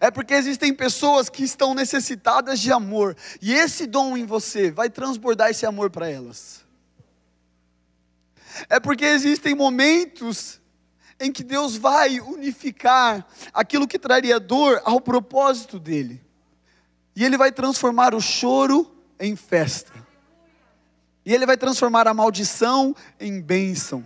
É 0.00 0.10
porque 0.10 0.32
existem 0.32 0.72
pessoas 0.72 1.28
que 1.28 1.44
estão 1.44 1.74
necessitadas 1.74 2.58
de 2.58 2.72
amor, 2.72 3.14
e 3.40 3.52
esse 3.52 3.86
dom 3.86 4.16
em 4.16 4.24
você 4.24 4.70
vai 4.70 4.88
transbordar 4.88 5.50
esse 5.50 5.66
amor 5.66 5.90
para 5.90 6.08
elas. 6.10 6.64
É 8.70 8.80
porque 8.80 9.04
existem 9.04 9.54
momentos 9.54 10.58
em 11.18 11.32
que 11.32 11.42
Deus 11.42 11.76
vai 11.76 12.20
unificar 12.20 13.26
aquilo 13.52 13.88
que 13.88 13.98
traria 13.98 14.38
dor 14.38 14.80
ao 14.84 15.00
propósito 15.00 15.78
dele. 15.78 16.22
E 17.14 17.24
ele 17.24 17.38
vai 17.38 17.50
transformar 17.50 18.14
o 18.14 18.20
choro 18.20 18.90
em 19.18 19.34
festa. 19.34 19.92
E 21.24 21.34
ele 21.34 21.46
vai 21.46 21.56
transformar 21.56 22.06
a 22.06 22.14
maldição 22.14 22.94
em 23.18 23.40
bênção. 23.40 24.04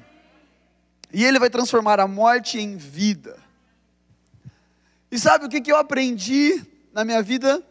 E 1.12 1.24
ele 1.24 1.38
vai 1.38 1.50
transformar 1.50 1.98
a 1.98 2.06
morte 2.06 2.58
em 2.58 2.76
vida. 2.76 3.36
E 5.10 5.18
sabe 5.18 5.44
o 5.44 5.48
que, 5.48 5.60
que 5.60 5.72
eu 5.72 5.76
aprendi 5.76 6.64
na 6.92 7.04
minha 7.04 7.20
vida, 7.20 7.62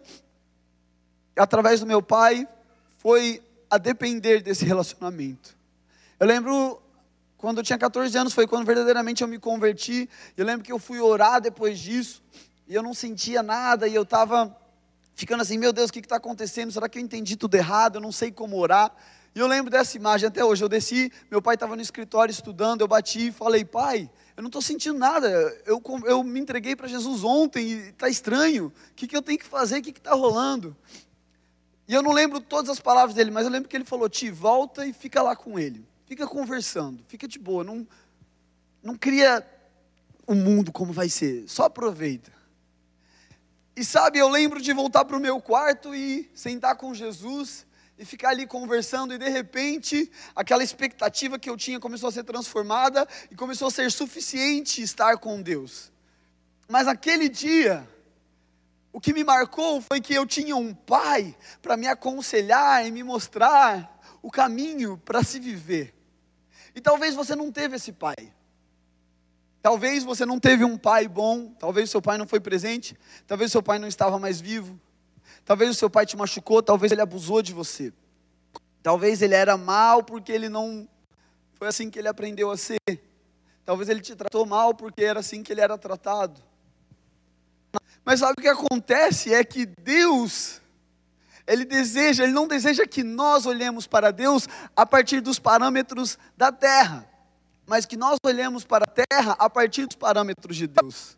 através 1.38 1.80
do 1.80 1.86
meu 1.86 2.02
pai, 2.02 2.48
foi 2.98 3.42
a 3.70 3.78
depender 3.78 4.42
desse 4.42 4.66
relacionamento. 4.66 5.58
Eu 6.20 6.28
lembro 6.28 6.82
quando 7.40 7.60
eu 7.60 7.64
tinha 7.64 7.80
14 7.80 8.16
anos 8.18 8.34
foi 8.34 8.46
quando 8.46 8.66
verdadeiramente 8.66 9.22
eu 9.22 9.28
me 9.28 9.40
converti. 9.40 10.10
Eu 10.36 10.46
lembro 10.46 10.62
que 10.62 10.72
eu 10.74 10.78
fui 10.78 11.00
orar 11.00 11.40
depois 11.40 11.80
disso 11.80 12.22
e 12.68 12.76
eu 12.76 12.84
não 12.84 12.94
sentia 12.94 13.42
nada 13.42 13.88
e 13.88 13.96
eu 13.96 14.04
estava 14.04 14.54
ficando 15.16 15.42
assim, 15.42 15.58
meu 15.58 15.72
Deus, 15.72 15.90
o 15.90 15.94
que 15.94 16.00
está 16.00 16.18
acontecendo? 16.18 16.70
Será 16.70 16.90
que 16.90 17.00
eu 17.00 17.02
entendi 17.02 17.38
tudo 17.38 17.56
errado? 17.56 17.96
Eu 17.96 18.02
não 18.02 18.12
sei 18.12 18.30
como 18.30 18.58
orar. 18.58 18.94
E 19.34 19.40
eu 19.40 19.48
lembro 19.48 19.72
dessa 19.72 19.96
imagem 19.96 20.28
até 20.28 20.44
hoje. 20.44 20.62
Eu 20.62 20.68
desci, 20.68 21.14
meu 21.32 21.42
pai 21.42 21.54
estava 21.54 21.78
no 21.78 21.82
escritório 21.82 22.30
estudando, 22.30 22.82
eu 22.82 22.90
bati 22.90 23.28
e 23.28 23.32
falei, 23.32 23.64
pai, 23.64 24.10
eu 24.36 24.44
não 24.44 24.50
estou 24.50 24.62
sentindo 24.62 25.00
nada. 25.00 25.30
Eu, 25.66 25.82
eu 26.06 26.22
me 26.26 26.42
entreguei 26.42 26.76
para 26.76 26.90
Jesus 26.90 27.24
ontem 27.24 27.68
e 27.68 27.74
está 27.88 28.10
estranho. 28.10 28.66
O 28.68 28.94
que, 28.98 29.08
que 29.08 29.16
eu 29.16 29.22
tenho 29.22 29.40
que 29.40 29.46
fazer? 29.46 29.80
O 29.80 29.82
que 29.82 29.92
está 29.92 30.14
rolando? 30.14 30.76
E 31.88 31.94
eu 31.94 32.04
não 32.04 32.12
lembro 32.12 32.42
todas 32.42 32.70
as 32.70 32.82
palavras 32.82 33.16
dele, 33.16 33.32
mas 33.32 33.46
eu 33.46 33.52
lembro 33.52 33.70
que 33.70 33.78
ele 33.78 33.86
falou: 33.86 34.10
Ti, 34.10 34.30
volta 34.30 34.86
e 34.86 34.92
fica 34.92 35.22
lá 35.22 35.38
com 35.38 35.58
ele. 35.58 35.89
Fica 36.10 36.26
conversando, 36.26 37.06
fica 37.08 37.28
de 37.28 37.38
boa, 37.38 37.64
não, 37.64 37.88
não 38.82 38.98
cria 38.98 39.48
o 40.26 40.34
mundo 40.34 40.72
como 40.72 40.92
vai 40.92 41.08
ser, 41.08 41.48
só 41.48 41.66
aproveita. 41.66 42.34
E 43.76 43.86
sabe, 43.86 44.18
eu 44.18 44.28
lembro 44.28 44.60
de 44.60 44.74
voltar 44.74 45.06
para 45.06 45.16
o 45.16 45.20
meu 45.20 45.40
quarto 45.40 45.94
e 45.94 46.28
sentar 46.34 46.76
com 46.78 46.96
Jesus 46.96 47.64
e 47.96 48.04
ficar 48.04 48.30
ali 48.30 48.48
conversando, 48.48 49.14
e 49.14 49.20
de 49.20 49.30
repente, 49.30 50.12
aquela 50.36 50.64
expectativa 50.64 51.38
que 51.38 51.48
eu 51.48 51.56
tinha 51.56 51.80
começou 51.80 52.10
a 52.10 52.12
ser 52.12 52.24
transformada 52.24 53.08
e 53.30 53.36
começou 53.36 53.68
a 53.68 53.72
ser 53.72 53.92
suficiente 53.92 54.82
estar 54.82 55.16
com 55.20 55.40
Deus. 55.40 55.92
Mas 56.68 56.88
aquele 56.88 57.30
dia, 57.30 57.88
o 58.92 59.00
que 59.00 59.14
me 59.14 59.24
marcou 59.24 59.80
foi 59.80 60.02
que 60.02 60.16
eu 60.16 60.26
tinha 60.26 60.56
um 60.56 60.74
pai 60.74 61.38
para 61.62 61.78
me 61.78 61.88
aconselhar 61.88 62.84
e 62.88 62.92
me 62.92 63.04
mostrar 63.04 64.00
o 64.24 64.32
caminho 64.32 64.98
para 65.06 65.24
se 65.24 65.40
viver. 65.40 65.99
E 66.76 66.82
talvez 66.82 67.16
você 67.16 67.36
não 67.36 67.52
teve 67.52 67.76
esse 67.76 67.92
pai. 67.92 68.34
Talvez 69.62 70.04
você 70.04 70.26
não 70.26 70.40
teve 70.40 70.64
um 70.64 70.78
pai 70.78 71.08
bom, 71.08 71.54
talvez 71.60 71.90
seu 71.90 72.02
pai 72.02 72.18
não 72.18 72.28
foi 72.28 72.40
presente, 72.40 72.98
talvez 73.28 73.52
seu 73.52 73.62
pai 73.62 73.78
não 73.78 73.88
estava 73.88 74.18
mais 74.18 74.40
vivo, 74.40 74.80
talvez 75.44 75.70
o 75.70 75.74
seu 75.74 75.90
pai 75.90 76.06
te 76.06 76.16
machucou, 76.16 76.64
talvez 76.64 76.92
ele 76.92 77.02
abusou 77.02 77.42
de 77.42 77.54
você. 77.54 77.92
Talvez 78.82 79.22
ele 79.22 79.36
era 79.36 79.58
mal 79.58 80.02
porque 80.02 80.32
ele 80.32 80.48
não 80.48 80.88
foi 81.56 81.68
assim 81.68 81.90
que 81.90 82.00
ele 82.00 82.08
aprendeu 82.08 82.50
a 82.50 82.56
ser. 82.56 82.80
Talvez 83.66 83.90
ele 83.90 84.00
te 84.00 84.16
tratou 84.16 84.46
mal 84.46 84.74
porque 84.74 85.04
era 85.04 85.20
assim 85.20 85.44
que 85.44 85.52
ele 85.52 85.62
era 85.62 85.78
tratado. 85.78 86.42
Mas 88.06 88.22
sabe 88.22 88.34
o 88.38 88.42
que 88.42 88.48
acontece? 88.48 89.34
É 89.34 89.44
que 89.44 89.66
Deus, 89.66 90.62
Ele 91.50 91.66
deseja, 91.66 92.24
Ele 92.24 92.32
não 92.32 92.48
deseja 92.48 92.86
que 92.86 93.04
nós 93.04 93.48
olhemos 93.48 93.88
para 93.88 94.12
Deus 94.12 94.48
a 94.76 94.86
partir 94.86 95.20
dos 95.20 95.40
parâmetros 95.40 96.16
da 96.38 96.52
terra, 96.52 97.10
mas 97.66 97.88
que 97.88 97.98
nós 97.98 98.18
olhemos 98.24 98.64
para 98.64 98.86
a 98.86 99.06
terra 99.08 99.36
a 99.40 99.50
partir 99.50 99.88
dos 99.88 99.96
parâmetros 99.96 100.56
de 100.56 100.68
Deus. 100.68 101.18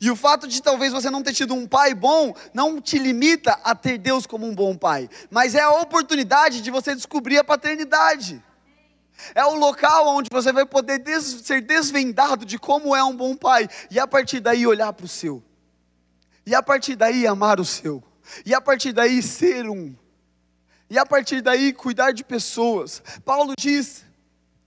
E 0.00 0.12
o 0.12 0.16
fato 0.16 0.46
de 0.46 0.62
talvez 0.62 0.92
você 0.92 1.10
não 1.10 1.24
ter 1.24 1.32
tido 1.32 1.54
um 1.54 1.66
pai 1.66 1.92
bom 1.92 2.34
não 2.54 2.80
te 2.80 2.98
limita 2.98 3.58
a 3.64 3.74
ter 3.74 3.98
Deus 3.98 4.26
como 4.26 4.46
um 4.46 4.54
bom 4.54 4.76
pai, 4.76 5.10
mas 5.28 5.56
é 5.56 5.60
a 5.60 5.70
oportunidade 5.70 6.60
de 6.60 6.70
você 6.70 6.94
descobrir 6.94 7.38
a 7.38 7.44
paternidade. 7.44 8.40
É 9.34 9.44
o 9.44 9.56
local 9.56 10.06
onde 10.06 10.28
você 10.30 10.52
vai 10.52 10.66
poder 10.66 11.00
des 11.00 11.24
ser 11.24 11.62
desvendado 11.62 12.44
de 12.44 12.60
como 12.60 12.94
é 12.94 13.02
um 13.02 13.16
bom 13.16 13.34
pai 13.34 13.68
e 13.90 13.98
a 13.98 14.06
partir 14.06 14.38
daí 14.38 14.68
olhar 14.68 14.92
para 14.92 15.06
o 15.06 15.08
seu. 15.08 15.42
E 16.44 16.54
a 16.54 16.62
partir 16.62 16.94
daí 16.94 17.26
amar 17.26 17.58
o 17.58 17.64
seu. 17.64 18.04
E 18.44 18.54
a 18.54 18.60
partir 18.60 18.92
daí 18.92 19.22
ser 19.22 19.68
um. 19.68 19.94
E 20.88 20.98
a 20.98 21.04
partir 21.04 21.40
daí 21.40 21.72
cuidar 21.72 22.12
de 22.12 22.24
pessoas. 22.24 23.02
Paulo 23.24 23.54
diz 23.58 24.04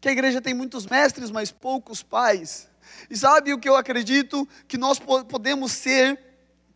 que 0.01 0.09
a 0.09 0.11
igreja 0.11 0.41
tem 0.41 0.53
muitos 0.53 0.85
mestres, 0.85 1.31
mas 1.31 1.51
poucos 1.51 2.03
pais. 2.03 2.69
E 3.09 3.17
sabe 3.17 3.53
o 3.53 3.59
que 3.59 3.69
eu 3.69 3.75
acredito? 3.75 4.47
Que 4.67 4.77
nós 4.77 4.99
podemos 4.99 5.71
ser 5.71 6.19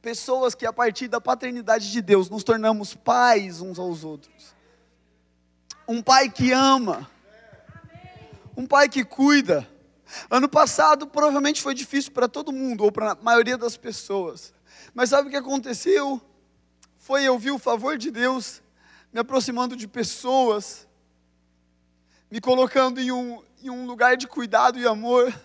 pessoas 0.02 0.54
que 0.54 0.66
a 0.66 0.74
partir 0.74 1.08
da 1.08 1.22
paternidade 1.22 1.92
de 1.92 2.02
Deus 2.02 2.30
nos 2.30 2.44
tornamos 2.44 2.94
pais 2.94 3.62
uns 3.62 3.80
aos 3.80 4.04
outros. 4.04 4.54
Um 5.88 6.02
pai 6.02 6.30
que 6.30 6.52
ama. 6.52 7.10
Um 8.56 8.66
pai 8.66 8.88
que 8.88 9.04
cuida. 9.04 9.68
Ano 10.30 10.48
passado 10.48 11.08
provavelmente 11.08 11.62
foi 11.62 11.74
difícil 11.74 12.12
para 12.12 12.28
todo 12.28 12.52
mundo, 12.52 12.84
ou 12.84 12.92
para 12.92 13.14
a 13.14 13.16
maioria 13.16 13.58
das 13.58 13.76
pessoas. 13.78 14.54
Mas 14.94 15.10
sabe 15.10 15.28
o 15.28 15.32
que 15.32 15.38
aconteceu? 15.38 16.22
Foi 17.04 17.22
eu 17.22 17.38
vi 17.38 17.52
o 17.52 17.60
favor 17.60 17.98
de 17.98 18.10
Deus 18.10 18.64
me 19.12 19.20
aproximando 19.20 19.76
de 19.76 19.90
pessoas, 19.90 20.88
me 22.32 22.40
colocando 22.40 22.98
em 22.98 23.12
um, 23.12 23.44
em 23.62 23.70
um 23.70 23.86
lugar 23.86 24.16
de 24.16 24.26
cuidado 24.26 24.80
e 24.80 24.88
amor. 24.88 25.38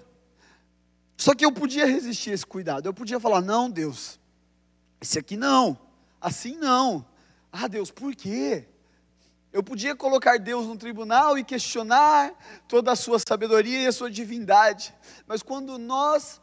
Só 1.17 1.35
que 1.35 1.45
eu 1.45 1.51
podia 1.51 1.85
resistir 1.85 2.31
a 2.31 2.35
esse 2.35 2.47
cuidado. 2.47 2.87
Eu 2.87 2.95
podia 2.95 3.19
falar: 3.19 3.41
não, 3.41 3.69
Deus, 3.69 4.21
esse 5.01 5.19
aqui 5.19 5.37
não, 5.37 5.77
assim 6.21 6.57
não. 6.57 7.05
Ah, 7.51 7.67
Deus, 7.67 7.91
por 7.91 8.15
quê? 8.15 8.65
Eu 9.53 9.61
podia 9.61 9.97
colocar 9.97 10.39
Deus 10.39 10.65
no 10.65 10.79
tribunal 10.79 11.37
e 11.37 11.43
questionar 11.43 12.35
toda 12.69 12.93
a 12.93 12.97
sua 12.97 13.19
sabedoria 13.19 13.81
e 13.81 13.87
a 13.89 13.93
sua 13.93 14.09
divindade. 14.09 14.95
Mas 15.27 15.43
quando 15.43 15.77
nós 15.77 16.41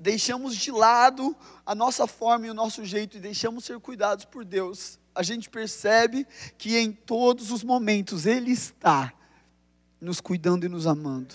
deixamos 0.00 0.56
de 0.56 0.70
lado 0.70 1.36
a 1.66 1.74
nossa 1.74 2.06
forma 2.06 2.46
e 2.46 2.50
o 2.50 2.54
nosso 2.54 2.84
jeito 2.84 3.16
e 3.16 3.20
deixamos 3.20 3.64
ser 3.64 3.78
cuidados 3.80 4.24
por 4.24 4.44
Deus, 4.44 4.98
a 5.14 5.22
gente 5.22 5.50
percebe 5.50 6.26
que 6.56 6.76
em 6.76 6.92
todos 6.92 7.50
os 7.50 7.64
momentos 7.64 8.24
Ele 8.24 8.52
está 8.52 9.12
nos 10.00 10.20
cuidando 10.20 10.64
e 10.64 10.68
nos 10.68 10.86
amando. 10.86 11.34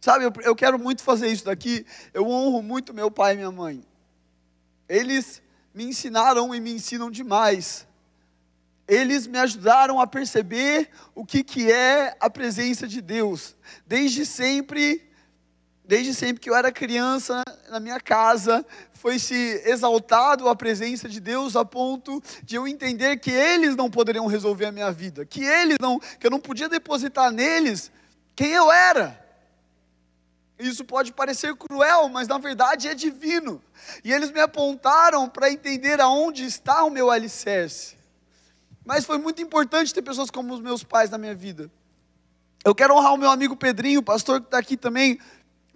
Sabe, 0.00 0.24
eu, 0.24 0.32
eu 0.42 0.56
quero 0.56 0.78
muito 0.78 1.02
fazer 1.02 1.28
isso 1.28 1.44
daqui. 1.44 1.84
Eu 2.14 2.26
honro 2.26 2.62
muito 2.62 2.94
meu 2.94 3.10
pai 3.10 3.34
e 3.34 3.36
minha 3.36 3.50
mãe. 3.50 3.84
Eles 4.88 5.42
me 5.74 5.84
ensinaram 5.84 6.54
e 6.54 6.60
me 6.60 6.72
ensinam 6.72 7.10
demais. 7.10 7.86
Eles 8.86 9.26
me 9.26 9.38
ajudaram 9.38 10.00
a 10.00 10.06
perceber 10.06 10.88
o 11.14 11.26
que, 11.26 11.44
que 11.44 11.70
é 11.70 12.16
a 12.18 12.30
presença 12.30 12.88
de 12.88 13.02
Deus. 13.02 13.54
Desde 13.86 14.24
sempre 14.24 15.07
desde 15.88 16.12
sempre 16.12 16.38
que 16.38 16.50
eu 16.50 16.54
era 16.54 16.70
criança, 16.70 17.42
na 17.70 17.80
minha 17.80 17.98
casa, 17.98 18.64
foi 18.92 19.18
se 19.18 19.62
exaltado 19.64 20.46
a 20.46 20.54
presença 20.54 21.08
de 21.08 21.18
Deus 21.18 21.56
a 21.56 21.64
ponto 21.64 22.22
de 22.42 22.56
eu 22.56 22.68
entender 22.68 23.16
que 23.16 23.30
eles 23.30 23.74
não 23.74 23.90
poderiam 23.90 24.26
resolver 24.26 24.66
a 24.66 24.72
minha 24.72 24.92
vida, 24.92 25.24
que 25.24 25.42
eles 25.42 25.78
não, 25.80 25.98
que 25.98 26.26
eu 26.26 26.30
não 26.30 26.38
podia 26.38 26.68
depositar 26.68 27.32
neles 27.32 27.90
quem 28.36 28.50
eu 28.50 28.70
era. 28.70 29.18
Isso 30.58 30.84
pode 30.84 31.10
parecer 31.10 31.56
cruel, 31.56 32.10
mas 32.10 32.28
na 32.28 32.36
verdade 32.36 32.86
é 32.86 32.94
divino. 32.94 33.62
E 34.04 34.12
eles 34.12 34.30
me 34.30 34.40
apontaram 34.40 35.26
para 35.26 35.50
entender 35.50 36.02
aonde 36.02 36.44
está 36.44 36.84
o 36.84 36.90
meu 36.90 37.10
alicerce. 37.10 37.96
Mas 38.84 39.06
foi 39.06 39.16
muito 39.16 39.40
importante 39.40 39.94
ter 39.94 40.02
pessoas 40.02 40.30
como 40.30 40.52
os 40.52 40.60
meus 40.60 40.84
pais 40.84 41.08
na 41.08 41.16
minha 41.16 41.34
vida. 41.34 41.70
Eu 42.64 42.74
quero 42.74 42.94
honrar 42.94 43.14
o 43.14 43.16
meu 43.16 43.30
amigo 43.30 43.56
Pedrinho, 43.56 44.02
pastor 44.02 44.40
que 44.40 44.48
está 44.48 44.58
aqui 44.58 44.76
também, 44.76 45.18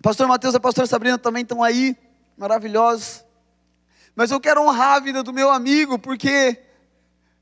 pastor 0.03 0.27
Mateus 0.27 0.53
e 0.53 0.57
a 0.57 0.61
pastora 0.61 0.87
Sabrina 0.87 1.17
também 1.17 1.43
estão 1.43 1.63
aí, 1.63 1.97
maravilhosos. 2.37 3.25
Mas 4.15 4.31
eu 4.31 4.41
quero 4.41 4.61
honrar 4.61 4.97
a 4.97 5.01
vida 5.01 5.23
do 5.23 5.33
meu 5.33 5.49
amigo, 5.49 5.99
porque 5.99 6.59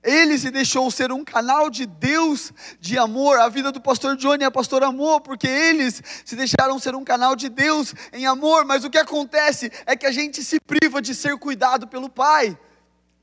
ele 0.02 0.38
se 0.38 0.50
deixou 0.50 0.90
ser 0.90 1.10
um 1.10 1.24
canal 1.24 1.68
de 1.68 1.86
Deus 1.86 2.52
de 2.78 2.98
amor. 2.98 3.38
A 3.38 3.48
vida 3.48 3.72
do 3.72 3.80
pastor 3.80 4.16
Johnny 4.16 4.44
e 4.44 4.46
a 4.46 4.50
pastora 4.50 4.86
amor, 4.86 5.22
porque 5.22 5.48
eles 5.48 6.02
se 6.24 6.36
deixaram 6.36 6.78
ser 6.78 6.94
um 6.94 7.02
canal 7.02 7.34
de 7.34 7.48
Deus 7.48 7.94
em 8.12 8.26
amor. 8.26 8.64
Mas 8.64 8.84
o 8.84 8.90
que 8.90 8.98
acontece 8.98 9.72
é 9.86 9.96
que 9.96 10.06
a 10.06 10.12
gente 10.12 10.44
se 10.44 10.60
priva 10.60 11.00
de 11.02 11.14
ser 11.14 11.36
cuidado 11.38 11.88
pelo 11.88 12.08
Pai. 12.08 12.56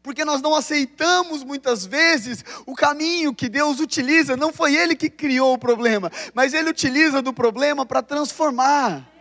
Porque 0.02 0.26
nós 0.26 0.42
não 0.42 0.56
aceitamos 0.56 1.44
muitas 1.44 1.86
vezes 1.86 2.44
o 2.66 2.74
caminho 2.74 3.36
que 3.36 3.50
Deus 3.50 3.80
utiliza. 3.80 4.36
Não 4.36 4.52
foi 4.52 4.76
Ele 4.76 4.96
que 4.96 5.10
criou 5.10 5.54
o 5.54 5.58
problema, 5.58 6.12
mas 6.34 6.54
Ele 6.54 6.70
utiliza 6.70 7.22
do 7.22 7.32
problema 7.32 7.86
para 7.86 8.02
transformar. 8.02 9.17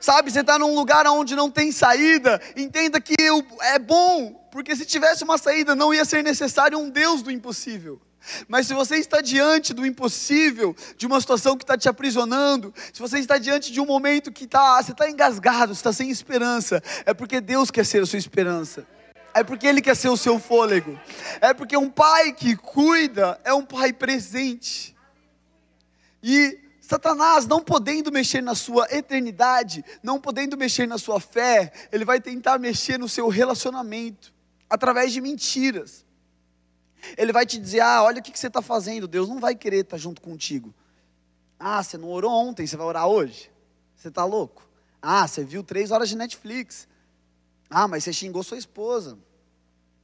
Sabe, 0.00 0.30
você 0.30 0.40
está 0.40 0.58
num 0.58 0.74
lugar 0.74 1.06
onde 1.06 1.34
não 1.34 1.50
tem 1.50 1.72
saída, 1.72 2.40
entenda 2.56 3.00
que 3.00 3.14
é 3.62 3.78
bom, 3.78 4.46
porque 4.50 4.76
se 4.76 4.84
tivesse 4.84 5.24
uma 5.24 5.38
saída, 5.38 5.74
não 5.74 5.92
ia 5.92 6.04
ser 6.04 6.22
necessário 6.22 6.78
um 6.78 6.90
Deus 6.90 7.22
do 7.22 7.30
impossível. 7.30 8.00
Mas 8.46 8.66
se 8.66 8.74
você 8.74 8.96
está 8.96 9.20
diante 9.20 9.72
do 9.72 9.84
impossível, 9.86 10.76
de 10.96 11.06
uma 11.06 11.20
situação 11.20 11.56
que 11.56 11.64
está 11.64 11.76
te 11.76 11.88
aprisionando, 11.88 12.72
se 12.92 13.00
você 13.00 13.18
está 13.18 13.38
diante 13.38 13.72
de 13.72 13.80
um 13.80 13.86
momento 13.86 14.30
que 14.30 14.46
tá, 14.46 14.82
você 14.82 14.92
está 14.92 15.08
engasgado, 15.08 15.74
você 15.74 15.80
está 15.80 15.92
sem 15.92 16.10
esperança, 16.10 16.82
é 17.06 17.14
porque 17.14 17.40
Deus 17.40 17.70
quer 17.70 17.84
ser 17.84 18.02
a 18.02 18.06
sua 18.06 18.18
esperança. 18.18 18.86
É 19.32 19.44
porque 19.44 19.66
Ele 19.66 19.80
quer 19.80 19.96
ser 19.96 20.08
o 20.08 20.16
seu 20.16 20.38
fôlego. 20.38 20.98
É 21.40 21.54
porque 21.54 21.76
um 21.76 21.88
pai 21.88 22.32
que 22.32 22.56
cuida 22.56 23.40
é 23.44 23.54
um 23.54 23.64
pai 23.64 23.92
presente. 23.92 24.94
E 26.22 26.58
Satanás, 26.90 27.46
não 27.46 27.62
podendo 27.62 28.10
mexer 28.10 28.42
na 28.42 28.52
sua 28.52 28.84
eternidade, 28.90 29.84
não 30.02 30.20
podendo 30.20 30.56
mexer 30.56 30.88
na 30.88 30.98
sua 30.98 31.20
fé, 31.20 31.72
ele 31.92 32.04
vai 32.04 32.20
tentar 32.20 32.58
mexer 32.58 32.98
no 32.98 33.08
seu 33.08 33.28
relacionamento, 33.28 34.34
através 34.68 35.12
de 35.12 35.20
mentiras. 35.20 36.04
Ele 37.16 37.32
vai 37.32 37.46
te 37.46 37.60
dizer: 37.60 37.78
ah, 37.78 38.02
olha 38.02 38.18
o 38.18 38.22
que 38.24 38.36
você 38.36 38.48
está 38.48 38.60
fazendo, 38.60 39.06
Deus 39.06 39.28
não 39.28 39.38
vai 39.38 39.54
querer 39.54 39.82
estar 39.82 39.90
tá 39.90 39.98
junto 39.98 40.20
contigo. 40.20 40.74
Ah, 41.60 41.80
você 41.80 41.96
não 41.96 42.08
orou 42.08 42.32
ontem, 42.32 42.66
você 42.66 42.76
vai 42.76 42.86
orar 42.88 43.06
hoje? 43.06 43.52
Você 43.94 44.08
está 44.08 44.24
louco? 44.24 44.68
Ah, 45.00 45.28
você 45.28 45.44
viu 45.44 45.62
três 45.62 45.92
horas 45.92 46.08
de 46.08 46.16
Netflix. 46.16 46.88
Ah, 47.70 47.86
mas 47.86 48.02
você 48.02 48.12
xingou 48.12 48.42
sua 48.42 48.58
esposa. 48.58 49.16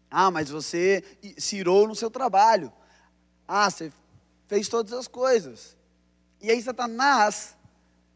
Ah, 0.08 0.30
mas 0.30 0.50
você 0.50 1.02
se 1.36 1.56
irou 1.56 1.88
no 1.88 1.96
seu 1.96 2.12
trabalho. 2.12 2.72
Ah, 3.48 3.68
você 3.68 3.92
fez 4.46 4.68
todas 4.68 4.92
as 4.92 5.08
coisas. 5.08 5.75
E 6.40 6.50
aí 6.50 6.62
Satanás 6.62 7.56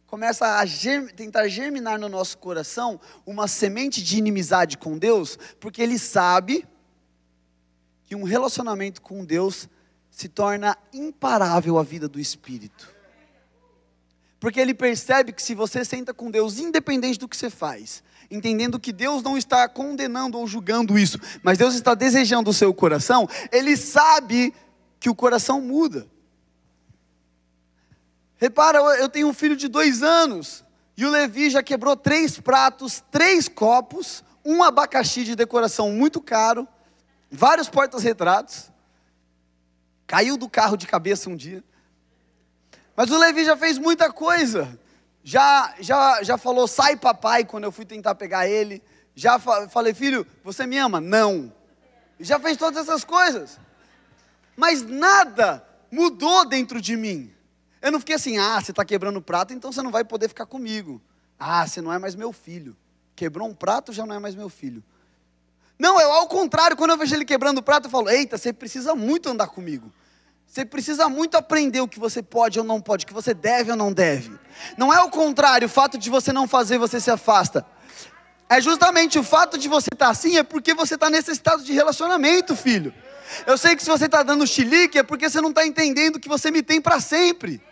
começa 0.06 0.58
a 0.58 0.66
germ, 0.66 1.06
tentar 1.08 1.46
germinar 1.48 1.98
no 1.98 2.08
nosso 2.08 2.36
coração 2.38 3.00
uma 3.24 3.46
semente 3.46 4.02
de 4.02 4.18
inimizade 4.18 4.76
com 4.76 4.98
Deus, 4.98 5.38
porque 5.60 5.80
ele 5.80 5.98
sabe 5.98 6.66
que 8.04 8.16
um 8.16 8.24
relacionamento 8.24 9.00
com 9.00 9.24
Deus 9.24 9.68
se 10.10 10.28
torna 10.28 10.76
imparável 10.92 11.78
a 11.78 11.82
vida 11.82 12.08
do 12.08 12.18
espírito. 12.18 12.92
Porque 14.40 14.58
ele 14.58 14.74
percebe 14.74 15.32
que 15.32 15.42
se 15.42 15.54
você 15.54 15.84
senta 15.84 16.12
com 16.12 16.30
Deus, 16.30 16.58
independente 16.58 17.18
do 17.18 17.28
que 17.28 17.36
você 17.36 17.48
faz, 17.48 18.02
entendendo 18.30 18.80
que 18.80 18.92
Deus 18.92 19.22
não 19.22 19.36
está 19.36 19.68
condenando 19.68 20.38
ou 20.38 20.46
julgando 20.46 20.98
isso, 20.98 21.18
mas 21.42 21.58
Deus 21.58 21.74
está 21.74 21.94
desejando 21.94 22.50
o 22.50 22.54
seu 22.54 22.74
coração, 22.74 23.28
ele 23.52 23.76
sabe 23.76 24.52
que 24.98 25.08
o 25.08 25.14
coração 25.14 25.60
muda. 25.60 26.06
Repara, 28.40 28.78
eu 28.78 29.08
tenho 29.10 29.28
um 29.28 29.34
filho 29.34 29.54
de 29.54 29.68
dois 29.68 30.02
anos, 30.02 30.64
e 30.96 31.04
o 31.04 31.10
Levi 31.10 31.50
já 31.50 31.62
quebrou 31.62 31.94
três 31.94 32.40
pratos, 32.40 33.04
três 33.10 33.48
copos, 33.48 34.24
um 34.42 34.62
abacaxi 34.62 35.24
de 35.24 35.36
decoração 35.36 35.92
muito 35.92 36.22
caro, 36.22 36.66
vários 37.30 37.68
portas-retratos. 37.68 38.70
Caiu 40.06 40.38
do 40.38 40.48
carro 40.48 40.78
de 40.78 40.86
cabeça 40.86 41.28
um 41.28 41.36
dia. 41.36 41.62
Mas 42.96 43.10
o 43.10 43.18
Levi 43.18 43.44
já 43.44 43.58
fez 43.58 43.76
muita 43.76 44.10
coisa. 44.10 44.80
Já, 45.22 45.74
já, 45.78 46.22
já 46.22 46.38
falou, 46.38 46.66
sai 46.66 46.96
papai, 46.96 47.44
quando 47.44 47.64
eu 47.64 47.72
fui 47.72 47.84
tentar 47.84 48.14
pegar 48.14 48.48
ele. 48.48 48.82
Já 49.14 49.38
fa 49.38 49.68
falei, 49.68 49.92
filho, 49.92 50.26
você 50.42 50.66
me 50.66 50.78
ama? 50.78 50.98
Não. 50.98 51.52
Já 52.18 52.40
fez 52.40 52.56
todas 52.56 52.88
essas 52.88 53.04
coisas. 53.04 53.60
Mas 54.56 54.82
nada 54.82 55.62
mudou 55.90 56.48
dentro 56.48 56.80
de 56.80 56.96
mim. 56.96 57.32
Eu 57.82 57.90
não 57.90 57.98
fiquei 57.98 58.14
assim, 58.14 58.38
ah, 58.38 58.60
você 58.60 58.72
está 58.72 58.84
quebrando 58.84 59.18
o 59.18 59.22
prato, 59.22 59.54
então 59.54 59.72
você 59.72 59.82
não 59.82 59.90
vai 59.90 60.04
poder 60.04 60.28
ficar 60.28 60.46
comigo. 60.46 61.00
Ah, 61.38 61.66
você 61.66 61.80
não 61.80 61.92
é 61.92 61.98
mais 61.98 62.14
meu 62.14 62.32
filho. 62.32 62.76
Quebrou 63.16 63.48
um 63.48 63.54
prato, 63.54 63.92
já 63.92 64.04
não 64.04 64.14
é 64.14 64.18
mais 64.18 64.34
meu 64.34 64.48
filho. 64.48 64.82
Não, 65.78 65.98
eu 65.98 66.12
ao 66.12 66.28
contrário, 66.28 66.76
quando 66.76 66.90
eu 66.90 66.98
vejo 66.98 67.14
ele 67.14 67.24
quebrando 67.24 67.58
o 67.58 67.62
prato, 67.62 67.86
eu 67.86 67.90
falo: 67.90 68.10
eita, 68.10 68.36
você 68.36 68.52
precisa 68.52 68.94
muito 68.94 69.30
andar 69.30 69.46
comigo. 69.46 69.90
Você 70.46 70.64
precisa 70.64 71.08
muito 71.08 71.36
aprender 71.36 71.80
o 71.80 71.88
que 71.88 71.98
você 71.98 72.22
pode 72.22 72.58
ou 72.58 72.64
não 72.64 72.80
pode, 72.80 73.04
o 73.04 73.06
que 73.06 73.14
você 73.14 73.32
deve 73.32 73.70
ou 73.70 73.76
não 73.76 73.92
deve. 73.92 74.36
Não 74.76 74.92
é 74.92 75.00
o 75.00 75.08
contrário, 75.08 75.66
o 75.66 75.70
fato 75.70 75.96
de 75.96 76.10
você 76.10 76.32
não 76.32 76.46
fazer, 76.46 76.76
você 76.76 77.00
se 77.00 77.10
afasta. 77.10 77.64
É 78.48 78.60
justamente 78.60 79.16
o 79.16 79.22
fato 79.22 79.56
de 79.56 79.68
você 79.68 79.88
estar 79.92 80.06
tá 80.06 80.10
assim, 80.10 80.36
é 80.36 80.42
porque 80.42 80.74
você 80.74 80.96
está 80.96 81.08
necessitado 81.08 81.62
de 81.62 81.72
relacionamento, 81.72 82.56
filho. 82.56 82.92
Eu 83.46 83.56
sei 83.56 83.76
que 83.76 83.82
se 83.82 83.88
você 83.88 84.06
está 84.06 84.24
dando 84.24 84.44
chilique, 84.44 84.98
é 84.98 85.04
porque 85.04 85.30
você 85.30 85.40
não 85.40 85.50
está 85.50 85.64
entendendo 85.64 86.18
que 86.18 86.28
você 86.28 86.50
me 86.50 86.62
tem 86.62 86.80
para 86.80 87.00
sempre. 87.00 87.62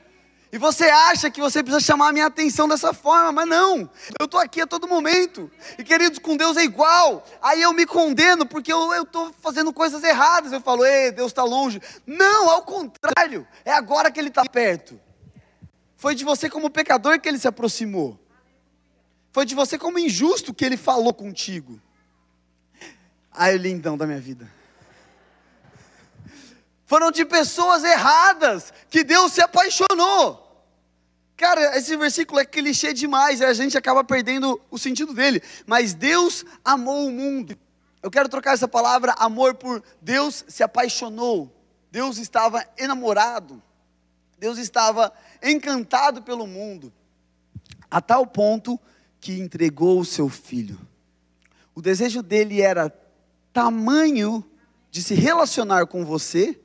E 0.51 0.57
você 0.57 0.85
acha 0.85 1.31
que 1.31 1.41
você 1.41 1.63
precisa 1.63 1.85
chamar 1.85 2.09
a 2.09 2.13
minha 2.13 2.27
atenção 2.27 2.67
dessa 2.67 2.95
forma, 2.95 3.33
mas 3.33 3.49
não. 3.49 3.91
Eu 4.19 4.25
estou 4.25 4.41
aqui 4.41 4.63
a 4.63 4.67
todo 4.67 4.89
momento. 4.89 5.51
E 5.79 5.85
queridos, 5.85 6.19
com 6.19 6.37
Deus 6.37 6.57
é 6.57 6.65
igual. 6.65 7.23
Aí 7.43 7.61
eu 7.61 7.73
me 7.75 7.85
condeno 7.85 8.47
porque 8.47 8.73
eu 8.73 9.03
estou 9.03 9.33
fazendo 9.43 9.73
coisas 9.75 10.03
erradas. 10.03 10.51
Eu 10.51 10.61
falo, 10.63 10.87
ei, 10.87 11.13
Deus 11.13 11.33
está 11.33 11.45
longe. 11.45 11.83
Não, 12.07 12.49
ao 12.49 12.63
contrário. 12.63 13.47
É 13.63 13.73
agora 13.73 14.11
que 14.11 14.19
Ele 14.19 14.31
está 14.31 14.45
perto. 14.47 14.99
Foi 15.97 16.15
de 16.15 16.25
você 16.25 16.49
como 16.49 16.71
pecador 16.71 17.21
que 17.21 17.29
Ele 17.29 17.39
se 17.39 17.49
aproximou. 17.49 18.19
Foi 19.33 19.45
de 19.45 19.55
você 19.55 19.77
como 19.77 19.99
injusto 19.99 20.55
que 20.55 20.65
Ele 20.65 20.79
falou 20.79 21.13
contigo. 21.13 21.79
Ai, 23.31 23.59
lindão 23.59 23.99
da 23.99 24.07
minha 24.07 24.21
vida. 24.21 24.51
Foram 26.89 27.11
de 27.11 27.23
pessoas 27.27 27.85
erradas 27.85 28.73
que 28.89 29.05
Deus 29.05 29.33
se 29.33 29.43
apaixonou. 29.43 30.67
Cara, 31.37 31.77
esse 31.77 31.95
versículo 31.99 32.41
é 32.41 32.47
clichê 32.47 32.95
demais, 32.95 33.43
a 33.43 33.53
gente 33.53 33.77
acaba 33.77 34.03
perdendo 34.03 34.59
o 34.71 34.79
sentido 34.79 35.13
dele. 35.13 35.43
Mas 35.67 35.93
Deus 35.93 36.47
amou 36.65 37.07
o 37.07 37.11
mundo. 37.11 37.59
Eu 38.03 38.11
quero 38.11 38.27
trocar 38.27 38.55
essa 38.55 38.67
palavra 38.67 39.13
amor 39.19 39.57
por 39.57 39.83
Deus 40.01 40.47
se 40.49 40.63
apaixonou. 40.63 41.55
Deus 41.93 42.17
estava 42.17 42.65
enamorado. 42.79 43.63
Deus 44.39 44.57
estava 44.57 45.13
encantado 45.43 46.23
pelo 46.23 46.47
mundo, 46.47 46.91
a 47.91 48.01
tal 48.01 48.27
ponto 48.27 48.81
que 49.21 49.39
entregou 49.39 50.01
o 50.01 50.07
seu 50.07 50.31
filho. 50.31 50.81
O 51.75 51.83
desejo 51.83 52.23
dele 52.23 52.63
era 52.63 52.91
tamanho 53.53 54.43
de 54.91 55.03
se 55.03 55.13
relacionar 55.13 55.87
com 55.87 56.03
você, 56.03 56.59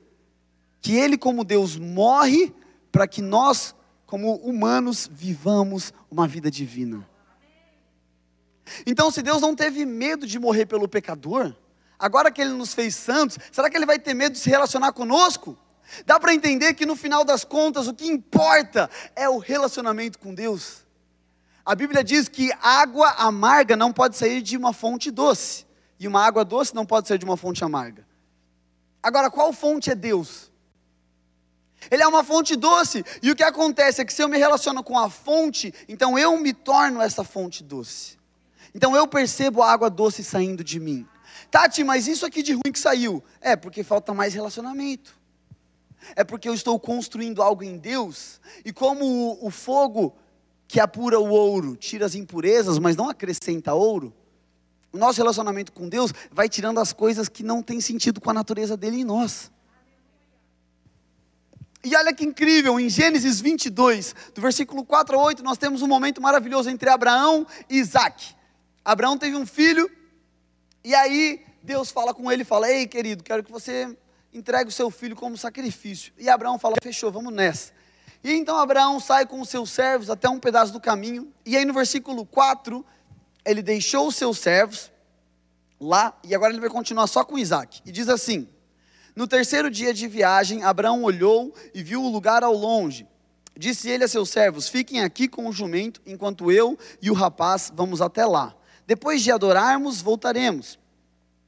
que 0.83 0.93
ele, 0.97 1.17
como 1.17 1.45
Deus, 1.45 1.77
morre 1.77 2.53
para 2.91 3.07
que 3.07 3.21
nós, 3.21 3.73
como 4.05 4.35
humanos, 4.35 5.09
vivamos 5.09 5.93
uma 6.11 6.27
vida 6.27 6.51
divina. 6.51 7.07
Então, 8.85 9.09
se 9.09 9.21
Deus 9.21 9.41
não 9.41 9.55
teve 9.55 9.85
medo 9.85 10.27
de 10.27 10.37
morrer 10.37 10.65
pelo 10.65 10.87
pecador, 10.87 11.55
agora 11.97 12.29
que 12.29 12.41
Ele 12.41 12.51
nos 12.51 12.73
fez 12.73 12.95
santos, 12.95 13.39
será 13.49 13.69
que 13.69 13.77
Ele 13.77 13.85
vai 13.85 13.97
ter 13.97 14.13
medo 14.13 14.33
de 14.33 14.39
se 14.39 14.49
relacionar 14.49 14.91
conosco? 14.91 15.57
Dá 16.05 16.19
para 16.19 16.33
entender 16.33 16.73
que 16.73 16.85
no 16.85 16.97
final 16.97 17.23
das 17.23 17.45
contas 17.45 17.87
o 17.87 17.93
que 17.93 18.05
importa 18.05 18.89
é 19.15 19.27
o 19.29 19.37
relacionamento 19.37 20.19
com 20.19 20.33
Deus. 20.35 20.85
A 21.65 21.75
Bíblia 21.75 22.03
diz 22.03 22.27
que 22.27 22.51
água 22.61 23.09
amarga 23.17 23.77
não 23.77 23.93
pode 23.93 24.17
sair 24.17 24.41
de 24.41 24.57
uma 24.57 24.73
fonte 24.73 25.09
doce, 25.09 25.65
e 25.97 26.09
uma 26.09 26.25
água 26.25 26.43
doce 26.43 26.75
não 26.75 26.85
pode 26.85 27.07
sair 27.07 27.17
de 27.17 27.25
uma 27.25 27.37
fonte 27.37 27.63
amarga. 27.63 28.05
Agora, 29.01 29.31
qual 29.31 29.53
fonte 29.53 29.89
é 29.89 29.95
Deus? 29.95 30.51
Ele 31.89 32.03
é 32.03 32.07
uma 32.07 32.23
fonte 32.23 32.55
doce. 32.55 33.03
E 33.21 33.31
o 33.31 33.35
que 33.35 33.43
acontece 33.43 34.01
é 34.01 34.05
que 34.05 34.13
se 34.13 34.21
eu 34.21 34.29
me 34.29 34.37
relaciono 34.37 34.83
com 34.83 34.97
a 34.97 35.09
fonte, 35.09 35.73
então 35.87 36.17
eu 36.17 36.37
me 36.37 36.53
torno 36.53 37.01
essa 37.01 37.23
fonte 37.23 37.63
doce. 37.63 38.17
Então 38.73 38.95
eu 38.95 39.07
percebo 39.07 39.61
a 39.61 39.71
água 39.71 39.89
doce 39.89 40.23
saindo 40.23 40.63
de 40.63 40.79
mim. 40.79 41.07
Tati, 41.51 41.83
mas 41.83 42.07
isso 42.07 42.25
aqui 42.25 42.41
de 42.41 42.53
ruim 42.53 42.71
que 42.71 42.79
saiu? 42.79 43.23
É 43.39 43.55
porque 43.55 43.83
falta 43.83 44.13
mais 44.13 44.33
relacionamento. 44.33 45.15
É 46.15 46.23
porque 46.23 46.49
eu 46.49 46.53
estou 46.53 46.79
construindo 46.79 47.41
algo 47.41 47.63
em 47.63 47.77
Deus. 47.77 48.41
E 48.65 48.73
como 48.73 49.05
o, 49.05 49.47
o 49.47 49.51
fogo 49.51 50.15
que 50.67 50.79
apura 50.79 51.19
o 51.19 51.29
ouro 51.29 51.75
tira 51.75 52.05
as 52.05 52.15
impurezas, 52.15 52.79
mas 52.79 52.95
não 52.95 53.09
acrescenta 53.09 53.73
ouro, 53.73 54.13
o 54.91 54.97
nosso 54.97 55.19
relacionamento 55.19 55.71
com 55.71 55.87
Deus 55.87 56.11
vai 56.31 56.49
tirando 56.49 56.79
as 56.79 56.93
coisas 56.93 57.29
que 57.29 57.43
não 57.43 57.61
têm 57.61 57.79
sentido 57.79 58.19
com 58.19 58.29
a 58.29 58.33
natureza 58.33 58.75
dele 58.75 59.01
em 59.01 59.03
nós. 59.03 59.51
E 61.83 61.95
olha 61.97 62.13
que 62.13 62.23
incrível, 62.23 62.79
em 62.79 62.87
Gênesis 62.87 63.41
22, 63.41 64.15
do 64.33 64.41
versículo 64.41 64.85
4 64.85 65.19
a 65.19 65.21
8, 65.21 65.43
nós 65.43 65.57
temos 65.57 65.81
um 65.81 65.87
momento 65.87 66.21
maravilhoso 66.21 66.69
entre 66.69 66.89
Abraão 66.89 67.45
e 67.69 67.77
Isaac. 67.77 68.33
Abraão 68.85 69.17
teve 69.17 69.35
um 69.35 69.45
filho, 69.45 69.91
e 70.81 70.95
aí 70.95 71.45
Deus 71.61 71.91
fala 71.91 72.13
com 72.13 72.31
ele, 72.31 72.45
fala, 72.45 72.71
ei 72.71 72.87
querido, 72.87 73.21
quero 73.21 73.43
que 73.43 73.51
você 73.51 73.97
entregue 74.33 74.69
o 74.69 74.71
seu 74.71 74.89
filho 74.89 75.13
como 75.13 75.37
sacrifício. 75.37 76.13
E 76.17 76.29
Abraão 76.29 76.57
fala, 76.57 76.75
fechou, 76.81 77.11
vamos 77.11 77.33
nessa. 77.33 77.73
E 78.23 78.31
então 78.31 78.57
Abraão 78.57 78.97
sai 79.01 79.25
com 79.25 79.41
os 79.41 79.49
seus 79.49 79.69
servos 79.69 80.09
até 80.09 80.29
um 80.29 80.39
pedaço 80.39 80.71
do 80.71 80.79
caminho, 80.79 81.33
e 81.45 81.57
aí 81.57 81.65
no 81.65 81.73
versículo 81.73 82.25
4, 82.25 82.85
ele 83.43 83.61
deixou 83.61 84.07
os 84.07 84.15
seus 84.15 84.39
servos 84.39 84.89
lá, 85.81 86.17
e 86.23 86.33
agora 86.33 86.53
ele 86.53 86.61
vai 86.61 86.69
continuar 86.69 87.07
só 87.07 87.25
com 87.25 87.37
Isaac. 87.37 87.81
E 87.85 87.91
diz 87.91 88.07
assim: 88.07 88.47
no 89.15 89.27
terceiro 89.27 89.69
dia 89.69 89.93
de 89.93 90.07
viagem, 90.07 90.63
Abraão 90.63 91.03
olhou 91.03 91.53
e 91.73 91.83
viu 91.83 92.03
o 92.03 92.09
lugar 92.09 92.43
ao 92.43 92.53
longe. 92.53 93.07
Disse 93.55 93.89
ele 93.89 94.03
a 94.03 94.07
seus 94.07 94.29
servos: 94.29 94.67
Fiquem 94.67 95.01
aqui 95.01 95.27
com 95.27 95.47
o 95.47 95.53
jumento, 95.53 96.01
enquanto 96.05 96.51
eu 96.51 96.77
e 97.01 97.11
o 97.11 97.13
rapaz 97.13 97.71
vamos 97.75 98.01
até 98.01 98.25
lá. 98.25 98.55
Depois 98.87 99.21
de 99.21 99.31
adorarmos, 99.31 100.01
voltaremos. 100.01 100.79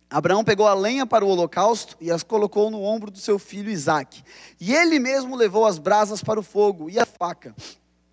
Abraão 0.10 0.44
pegou 0.44 0.68
a 0.68 0.76
lenha 0.76 1.06
para 1.06 1.26
o 1.26 1.28
holocausto 1.28 1.98
e 2.00 2.12
as 2.12 2.22
colocou 2.22 2.70
no 2.70 2.84
ombro 2.84 3.10
do 3.10 3.18
seu 3.18 3.40
filho 3.40 3.72
Isaque. 3.72 4.24
E 4.60 4.74
ele 4.74 5.00
mesmo 5.00 5.36
levou 5.36 5.66
as 5.66 5.80
brasas 5.80 6.24
para 6.24 6.40
o 6.40 6.44
fogo 6.44 6.90
e 6.90 7.00
a 7.00 7.06
faca. 7.06 7.56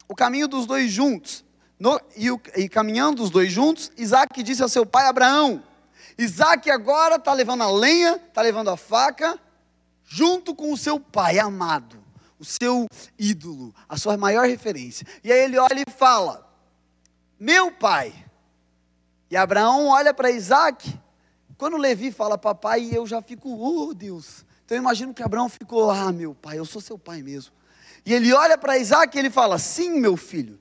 O 0.09 0.15
caminho 0.15 0.49
dos 0.49 0.67
dois 0.67 0.91
juntos, 0.91 1.45
no, 1.79 2.01
e, 2.17 2.31
o, 2.31 2.41
e 2.57 2.69
caminhando 2.69 3.23
os 3.23 3.31
dois 3.31 3.53
juntos, 3.53 3.93
Isaque 3.97 4.43
disse 4.43 4.62
ao 4.62 4.69
seu 4.69 4.87
pai 4.87 5.07
Abraão: 5.07 5.62
Isaac 6.18 6.70
agora 6.70 7.16
está 7.16 7.33
levando 7.33 7.62
a 7.62 7.70
lenha, 7.70 8.16
está 8.16 8.42
levando 8.42 8.70
a 8.70 8.77
faca, 8.77 9.38
junto 10.05 10.55
com 10.55 10.72
o 10.72 10.77
seu 10.77 11.01
pai 11.01 11.38
amado, 11.38 12.03
o 12.38 12.44
seu 12.44 12.87
ídolo, 13.18 13.75
a 13.88 13.96
sua 13.96 14.16
maior 14.16 14.46
referência. 14.46 15.07
E 15.25 15.33
aí 15.33 15.44
ele 15.44 15.59
olha 15.59 15.85
e 15.87 15.90
fala: 15.90 16.48
Meu 17.38 17.70
pai. 17.72 18.12
E 19.31 19.37
Abraão 19.37 19.88
olha 19.88 20.12
para 20.12 20.31
Isaac. 20.31 21.01
Quando 21.57 21.77
Levi 21.77 22.11
fala 22.11 22.37
papai, 22.37 22.90
eu 22.92 23.07
já 23.07 23.22
fico, 23.22 23.48
oh 23.48 23.94
Deus. 23.94 24.44
Então 24.64 24.77
eu 24.77 24.83
imagino 24.83 25.14
que 25.14 25.22
Abraão 25.22 25.48
ficou, 25.48 25.90
ah, 25.90 26.12
meu 26.12 26.35
pai, 26.35 26.59
eu 26.59 26.64
sou 26.64 26.83
seu 26.83 26.98
pai 26.98 27.22
mesmo. 27.22 27.53
E 28.05 28.12
ele 28.12 28.33
olha 28.33 28.59
para 28.59 28.79
Isaac 28.79 29.16
e 29.16 29.18
ele 29.18 29.31
fala: 29.31 29.59
Sim, 29.59 30.01
meu 30.01 30.16
filho. 30.16 30.61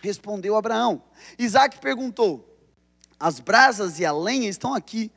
Respondeu 0.00 0.56
Abraão. 0.56 1.02
Isaac 1.38 1.78
perguntou: 1.78 2.51
as 3.22 3.38
brasas 3.38 4.00
e 4.00 4.04
a 4.04 4.12
lenha 4.12 4.48
estão 4.48 4.74
aqui, 4.74 5.08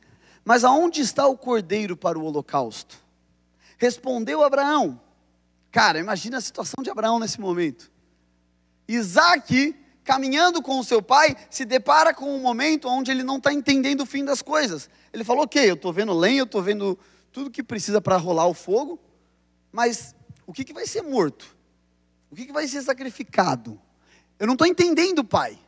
mas 0.44 0.62
aonde 0.62 1.00
está 1.00 1.26
o 1.26 1.36
cordeiro 1.36 1.96
para 1.96 2.16
o 2.16 2.22
holocausto? 2.22 2.96
Respondeu 3.76 4.44
Abraão. 4.44 5.00
Cara, 5.72 5.98
imagina 5.98 6.38
a 6.38 6.40
situação 6.40 6.84
de 6.84 6.88
Abraão 6.88 7.18
nesse 7.18 7.40
momento. 7.40 7.90
Isaac, 8.86 9.74
caminhando 10.04 10.62
com 10.62 10.78
o 10.78 10.84
seu 10.84 11.02
pai, 11.02 11.36
se 11.50 11.64
depara 11.64 12.14
com 12.14 12.32
um 12.32 12.38
momento 12.38 12.88
onde 12.88 13.10
ele 13.10 13.24
não 13.24 13.38
está 13.38 13.52
entendendo 13.52 14.02
o 14.02 14.06
fim 14.06 14.24
das 14.24 14.40
coisas. 14.40 14.88
Ele 15.12 15.24
falou: 15.24 15.42
Ok, 15.42 15.68
eu 15.68 15.74
estou 15.74 15.92
vendo 15.92 16.14
lenha, 16.14 16.42
eu 16.42 16.44
estou 16.44 16.62
vendo 16.62 16.96
tudo 17.32 17.50
que 17.50 17.60
precisa 17.60 18.00
para 18.00 18.16
rolar 18.16 18.46
o 18.46 18.54
fogo, 18.54 19.00
mas 19.72 20.14
o 20.46 20.52
que, 20.52 20.62
que 20.62 20.72
vai 20.72 20.86
ser 20.86 21.02
morto? 21.02 21.56
O 22.30 22.36
que, 22.36 22.46
que 22.46 22.52
vai 22.52 22.68
ser 22.68 22.82
sacrificado? 22.82 23.80
Eu 24.38 24.46
não 24.46 24.54
estou 24.54 24.66
entendendo, 24.66 25.24
pai. 25.24 25.58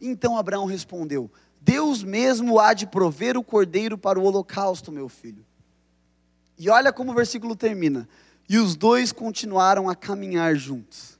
Então 0.00 0.38
Abraão 0.38 0.64
respondeu: 0.64 1.30
Deus 1.60 2.02
mesmo 2.02 2.58
há 2.58 2.72
de 2.72 2.86
prover 2.86 3.36
o 3.36 3.44
cordeiro 3.44 3.98
para 3.98 4.18
o 4.18 4.24
holocausto, 4.24 4.90
meu 4.90 5.08
filho. 5.08 5.44
E 6.58 6.68
olha 6.68 6.92
como 6.92 7.12
o 7.12 7.14
versículo 7.14 7.54
termina. 7.54 8.08
E 8.48 8.58
os 8.58 8.74
dois 8.74 9.12
continuaram 9.12 9.88
a 9.88 9.94
caminhar 9.94 10.54
juntos. 10.56 11.18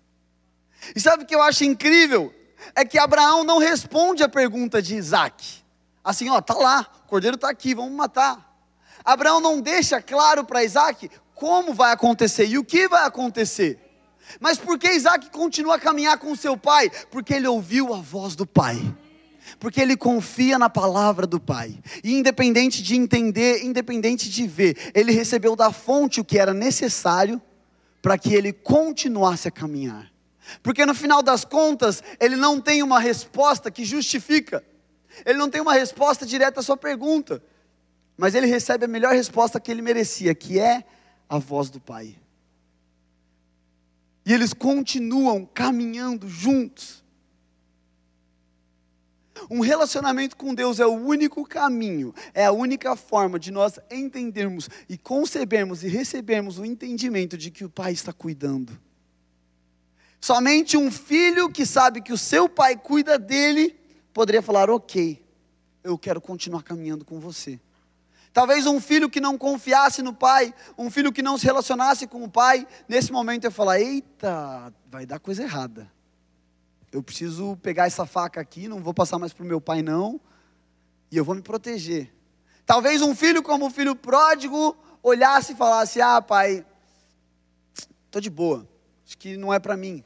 E 0.94 1.00
sabe 1.00 1.24
o 1.24 1.26
que 1.26 1.34
eu 1.34 1.42
acho 1.42 1.64
incrível? 1.64 2.34
É 2.74 2.84
que 2.84 2.98
Abraão 2.98 3.44
não 3.44 3.58
responde 3.58 4.22
a 4.22 4.28
pergunta 4.28 4.80
de 4.80 4.96
Isaac. 4.96 5.62
Assim, 6.02 6.28
ó, 6.30 6.40
tá 6.40 6.54
lá, 6.54 6.90
o 7.04 7.08
cordeiro 7.08 7.34
está 7.34 7.50
aqui, 7.50 7.74
vamos 7.74 7.92
matar. 7.92 8.48
Abraão 9.04 9.40
não 9.40 9.60
deixa 9.60 10.00
claro 10.00 10.44
para 10.44 10.64
Isaac 10.64 11.10
como 11.34 11.72
vai 11.72 11.92
acontecer 11.92 12.46
e 12.46 12.58
o 12.58 12.64
que 12.64 12.88
vai 12.88 13.06
acontecer. 13.06 13.78
Mas 14.40 14.58
por 14.58 14.78
que 14.78 14.90
Isaac 14.90 15.30
continua 15.30 15.76
a 15.76 15.78
caminhar 15.78 16.18
com 16.18 16.34
seu 16.34 16.56
pai? 16.56 16.90
Porque 17.10 17.34
ele 17.34 17.46
ouviu 17.46 17.94
a 17.94 17.98
voz 17.98 18.34
do 18.34 18.46
pai. 18.46 18.76
Porque 19.58 19.80
ele 19.80 19.96
confia 19.96 20.58
na 20.58 20.68
palavra 20.68 21.26
do 21.26 21.40
pai. 21.40 21.78
E 22.02 22.14
independente 22.14 22.82
de 22.82 22.96
entender, 22.96 23.64
independente 23.64 24.28
de 24.28 24.46
ver, 24.46 24.92
ele 24.94 25.12
recebeu 25.12 25.54
da 25.54 25.72
fonte 25.72 26.20
o 26.20 26.24
que 26.24 26.38
era 26.38 26.54
necessário 26.54 27.40
para 28.02 28.16
que 28.16 28.34
ele 28.34 28.52
continuasse 28.52 29.48
a 29.48 29.50
caminhar. 29.50 30.10
Porque 30.62 30.86
no 30.86 30.94
final 30.94 31.22
das 31.22 31.44
contas, 31.44 32.02
ele 32.18 32.36
não 32.36 32.60
tem 32.60 32.82
uma 32.82 32.98
resposta 32.98 33.70
que 33.70 33.84
justifica. 33.84 34.64
Ele 35.24 35.38
não 35.38 35.50
tem 35.50 35.60
uma 35.60 35.74
resposta 35.74 36.24
direta 36.24 36.60
à 36.60 36.62
sua 36.62 36.76
pergunta. 36.76 37.42
Mas 38.16 38.34
ele 38.34 38.46
recebe 38.46 38.84
a 38.84 38.88
melhor 38.88 39.14
resposta 39.14 39.60
que 39.60 39.70
ele 39.70 39.82
merecia, 39.82 40.34
que 40.34 40.58
é 40.58 40.84
a 41.28 41.38
voz 41.38 41.70
do 41.70 41.80
Pai. 41.80 42.16
E 44.24 44.32
eles 44.32 44.52
continuam 44.52 45.46
caminhando 45.46 46.28
juntos. 46.28 47.04
Um 49.50 49.60
relacionamento 49.60 50.36
com 50.36 50.54
Deus 50.54 50.80
é 50.80 50.86
o 50.86 50.92
único 50.92 51.44
caminho, 51.44 52.14
é 52.34 52.44
a 52.44 52.52
única 52.52 52.96
forma 52.96 53.38
de 53.38 53.50
nós 53.50 53.78
entendermos 53.90 54.68
e 54.88 54.96
concebermos 54.96 55.82
e 55.82 55.88
recebermos 55.88 56.58
o 56.58 56.64
entendimento 56.64 57.36
de 57.36 57.50
que 57.50 57.64
o 57.64 57.70
Pai 57.70 57.92
está 57.92 58.12
cuidando. 58.12 58.78
Somente 60.20 60.76
um 60.76 60.90
filho 60.90 61.48
que 61.48 61.64
sabe 61.64 62.00
que 62.00 62.12
o 62.12 62.18
seu 62.18 62.48
pai 62.48 62.76
cuida 62.76 63.18
dele 63.18 63.78
poderia 64.12 64.42
falar: 64.42 64.68
Ok, 64.68 65.22
eu 65.84 65.96
quero 65.96 66.20
continuar 66.20 66.62
caminhando 66.62 67.04
com 67.04 67.20
você. 67.20 67.60
Talvez 68.32 68.66
um 68.66 68.80
filho 68.80 69.08
que 69.08 69.20
não 69.20 69.38
confiasse 69.38 70.02
no 70.02 70.12
pai, 70.12 70.52
um 70.76 70.90
filho 70.90 71.12
que 71.12 71.22
não 71.22 71.38
se 71.38 71.46
relacionasse 71.46 72.06
com 72.06 72.22
o 72.22 72.28
pai, 72.28 72.66
nesse 72.88 73.12
momento 73.12 73.44
ia 73.44 73.50
falar: 73.50 73.80
Eita, 73.80 74.72
vai 74.90 75.06
dar 75.06 75.18
coisa 75.20 75.42
errada. 75.42 75.90
Eu 76.90 77.02
preciso 77.02 77.56
pegar 77.62 77.86
essa 77.86 78.06
faca 78.06 78.40
aqui, 78.40 78.66
não 78.66 78.82
vou 78.82 78.94
passar 78.94 79.18
mais 79.18 79.32
para 79.32 79.44
o 79.44 79.46
meu 79.46 79.60
pai, 79.60 79.82
não, 79.82 80.20
e 81.10 81.16
eu 81.16 81.24
vou 81.24 81.34
me 81.34 81.42
proteger. 81.42 82.12
Talvez 82.64 83.02
um 83.02 83.14
filho 83.14 83.42
como 83.42 83.66
o 83.66 83.70
filho 83.70 83.94
pródigo 83.94 84.76
olhasse 85.02 85.52
e 85.52 85.56
falasse: 85.56 86.00
Ah, 86.00 86.20
pai, 86.20 86.64
estou 88.06 88.20
de 88.20 88.30
boa, 88.30 88.66
acho 89.06 89.16
que 89.18 89.36
não 89.36 89.52
é 89.52 89.58
para 89.58 89.76
mim. 89.76 90.02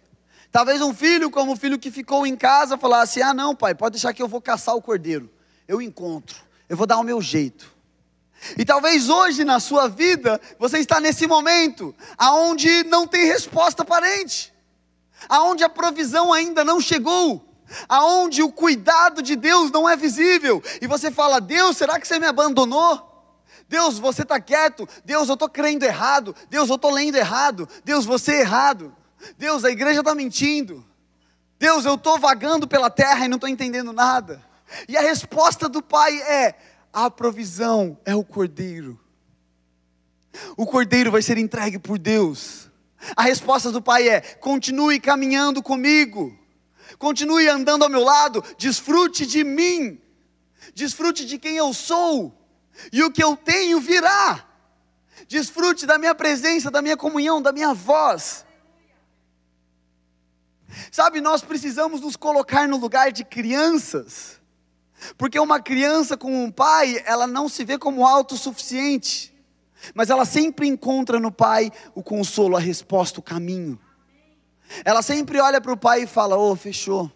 Talvez 0.51 0.83
um 0.83 0.93
filho, 0.93 1.31
como 1.31 1.53
o 1.53 1.57
filho 1.57 1.79
que 1.79 1.91
ficou 1.91 2.27
em 2.27 2.37
casa, 2.37 2.77
falasse: 2.77 3.23
Ah, 3.23 3.33
não, 3.33 3.55
pai, 3.55 3.75
pode 3.75 3.93
deixar 3.93 4.13
que 4.13 4.23
eu 4.23 4.29
vou 4.29 4.41
caçar 4.41 4.75
o 4.77 4.83
cordeiro. 4.83 5.31
Eu 5.67 5.81
encontro, 5.81 6.37
eu 6.69 6.77
vou 6.77 6.87
dar 6.87 6.99
o 6.99 7.03
meu 7.03 7.21
jeito. 7.23 7.73
E 8.59 8.65
talvez 8.65 9.09
hoje 9.09 9.45
na 9.45 9.61
sua 9.61 9.89
vida 9.89 10.41
você 10.59 10.79
está 10.79 11.01
nesse 11.01 11.27
momento 11.27 11.95
aonde 12.19 12.83
não 12.85 13.07
tem 13.07 13.25
resposta 13.25 13.83
aparente, 13.83 14.52
aonde 15.29 15.65
a 15.65 15.69
provisão 15.69 16.33
ainda 16.33 16.65
não 16.65 16.81
chegou, 16.81 17.49
aonde 17.89 18.43
o 18.43 18.53
cuidado 18.53 19.23
de 19.23 19.37
Deus 19.37 19.71
não 19.71 19.89
é 19.89 19.97
visível, 19.97 20.63
e 20.81 20.87
você 20.87 21.11
fala: 21.11 21.41
Deus, 21.41 21.77
será 21.77 21.99
que 21.99 22.07
você 22.07 22.19
me 22.19 22.27
abandonou? 22.27 23.11
Deus, 23.69 23.99
você 23.99 24.21
está 24.21 24.39
quieto. 24.39 24.87
Deus, 25.03 25.29
eu 25.29 25.35
estou 25.35 25.49
crendo 25.49 25.87
errado. 25.87 26.37
Deus, 26.51 26.69
eu 26.69 26.77
estou 26.77 26.91
lendo 26.91 27.17
errado. 27.17 27.67
Deus, 27.83 28.05
você 28.05 28.33
é 28.33 28.41
errado. 28.41 28.95
Deus, 29.39 29.65
a 29.65 29.71
igreja 29.71 30.01
está 30.01 30.15
mentindo. 30.15 30.85
Deus, 31.59 31.87
eu 31.87 31.95
estou 31.95 32.19
vagando 32.19 32.69
pela 32.69 32.91
terra 32.91 33.25
e 33.25 33.29
não 33.29 33.37
estou 33.37 33.49
entendendo 33.49 33.91
nada. 33.91 34.45
E 34.87 34.95
a 34.95 35.01
resposta 35.01 35.71
do 35.71 35.81
pai 35.83 36.21
é: 36.21 36.55
a 36.93 37.11
provisão 37.11 37.97
é 38.05 38.15
o 38.15 38.23
cordeiro. 38.23 39.01
O 40.57 40.67
cordeiro 40.67 41.11
vai 41.11 41.23
ser 41.23 41.39
entregue 41.39 41.79
por 41.79 41.99
Deus. 41.99 42.71
A 43.17 43.23
resposta 43.23 43.71
do 43.71 43.83
pai 43.83 44.09
é: 44.09 44.21
continue 44.21 45.01
caminhando 45.01 45.63
comigo, 45.63 46.37
continue 46.99 47.49
andando 47.49 47.83
ao 47.83 47.91
meu 47.91 48.03
lado, 48.03 48.43
desfrute 48.57 49.27
de 49.27 49.43
mim, 49.43 50.01
desfrute 50.75 51.25
de 51.25 51.39
quem 51.39 51.57
eu 51.57 51.75
sou, 51.75 52.33
e 52.93 53.03
o 53.03 53.11
que 53.11 53.23
eu 53.23 53.37
tenho 53.37 53.81
virá. 53.81 54.49
Desfrute 55.29 55.87
da 55.87 55.99
minha 55.99 56.15
presença, 56.15 56.71
da 56.71 56.83
minha 56.83 56.97
comunhão, 56.97 57.41
da 57.41 57.53
minha 57.53 57.73
voz. 57.73 58.45
Sabe, 60.91 61.21
nós 61.21 61.43
precisamos 61.43 62.01
nos 62.01 62.17
colocar 62.17 62.67
no 62.67 62.77
lugar 62.77 63.13
de 63.13 63.25
crianças, 63.25 64.41
porque 65.19 65.39
uma 65.39 65.61
criança 65.61 66.17
com 66.17 66.45
um 66.45 66.51
pai, 66.51 67.03
ela 67.05 67.27
não 67.27 67.49
se 67.49 67.65
vê 67.65 67.79
como 67.79 68.07
autossuficiente, 68.07 69.32
mas 69.95 70.11
ela 70.11 70.25
sempre 70.25 70.67
encontra 70.67 71.19
no 71.19 71.33
pai 71.33 71.71
o 71.95 72.03
consolo, 72.03 72.57
a 72.57 72.61
resposta, 72.61 73.21
o 73.21 73.23
caminho. 73.23 73.79
Ela 74.85 75.03
sempre 75.03 75.41
olha 75.41 75.61
para 75.61 75.73
o 75.73 75.77
pai 75.77 76.03
e 76.03 76.07
fala: 76.07 76.37
Ô, 76.37 76.53
oh, 76.53 76.57
fechou. 76.57 77.11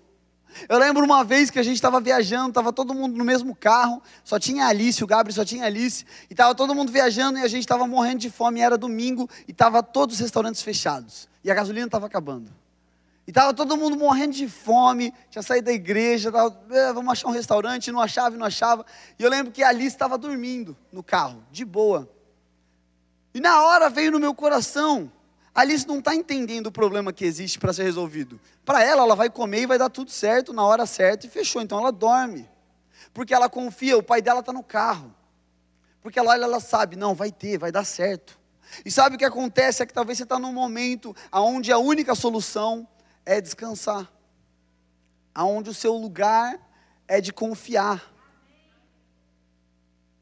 Eu 0.69 0.79
lembro 0.79 1.05
uma 1.05 1.23
vez 1.23 1.51
que 1.51 1.59
a 1.59 1.63
gente 1.63 1.75
estava 1.75 2.01
viajando, 2.01 2.49
estava 2.49 2.73
todo 2.73 2.95
mundo 2.95 3.17
no 3.17 3.25
mesmo 3.25 3.55
carro, 3.55 4.03
só 4.25 4.39
tinha 4.39 4.67
Alice, 4.67 5.03
o 5.05 5.07
Gabriel 5.07 5.35
só 5.35 5.45
tinha 5.45 5.67
Alice, 5.67 6.05
e 6.31 6.33
estava 6.33 6.55
todo 6.55 6.75
mundo 6.75 6.91
viajando 6.91 7.39
e 7.39 7.43
a 7.43 7.49
gente 7.49 7.61
estava 7.61 7.87
morrendo 7.87 8.21
de 8.21 8.31
fome, 8.31 8.61
era 8.61 8.79
domingo 8.79 9.29
e 9.47 9.51
estava 9.51 9.83
todos 9.83 10.17
os 10.17 10.21
restaurantes 10.21 10.63
fechados, 10.63 11.29
e 11.45 11.51
a 11.51 11.55
gasolina 11.55 11.87
estava 11.87 12.07
acabando. 12.07 12.51
E 13.27 13.31
estava 13.31 13.53
todo 13.53 13.77
mundo 13.77 13.97
morrendo 13.97 14.35
de 14.35 14.49
fome, 14.49 15.13
tinha 15.29 15.43
saído 15.43 15.67
da 15.67 15.73
igreja, 15.73 16.31
tava, 16.31 16.59
é, 16.71 16.93
vamos 16.93 17.11
achar 17.11 17.29
um 17.29 17.33
restaurante, 17.33 17.91
não 17.91 18.01
achava, 18.01 18.37
não 18.37 18.47
achava. 18.47 18.87
E 19.19 19.23
eu 19.23 19.29
lembro 19.29 19.53
que 19.53 19.65
a 19.65 19.69
Alice 19.69 19.89
estava 19.89 20.17
dormindo 20.17 20.77
no 20.93 21.03
carro, 21.03 21.43
de 21.51 21.65
boa. 21.65 22.09
E 23.37 23.41
na 23.41 23.63
hora 23.63 23.91
veio 23.91 24.13
no 24.13 24.19
meu 24.19 24.35
coração, 24.35 25.13
Alice 25.55 25.87
não 25.87 25.99
está 25.99 26.15
entendendo 26.15 26.69
o 26.69 26.73
problema 26.73 27.13
que 27.13 27.23
existe 27.23 27.59
para 27.59 27.71
ser 27.71 27.83
resolvido. 27.83 28.41
Para 28.65 28.83
ela, 28.83 29.03
ela 29.03 29.15
vai 29.15 29.29
comer 29.29 29.61
e 29.61 29.67
vai 29.67 29.77
dar 29.77 29.91
tudo 29.91 30.11
certo 30.11 30.55
na 30.55 30.65
hora 30.65 30.87
certa 30.87 31.27
e 31.27 31.29
fechou. 31.29 31.61
Então 31.61 31.79
ela 31.79 31.93
dorme. 31.93 32.49
Porque 33.13 33.35
ela 33.35 33.47
confia, 33.51 33.99
o 33.99 34.03
pai 34.03 34.23
dela 34.23 34.41
está 34.41 34.55
no 34.55 34.63
carro. 34.63 35.15
Porque 36.01 36.19
ela 36.19 36.31
olha, 36.31 36.45
ela 36.45 36.61
sabe, 36.61 36.97
não, 36.97 37.15
vai 37.15 37.31
ter, 37.31 37.59
vai 37.59 37.71
dar 37.71 37.85
certo. 37.85 38.41
E 38.87 38.91
sabe 38.91 39.17
o 39.17 39.19
que 39.19 39.25
acontece? 39.27 39.83
É 39.83 39.87
que 39.87 39.93
talvez 39.93 40.17
você 40.17 40.25
está 40.25 40.39
num 40.39 40.55
momento 40.55 41.15
onde 41.31 41.71
a 41.71 41.77
única 41.77 42.15
solução 42.15 42.89
é 43.27 43.39
descansar, 43.39 44.11
aonde 45.35 45.69
o 45.69 45.75
seu 45.75 45.93
lugar 45.93 46.59
é 47.07 47.21
de 47.21 47.35
confiar. 47.35 48.16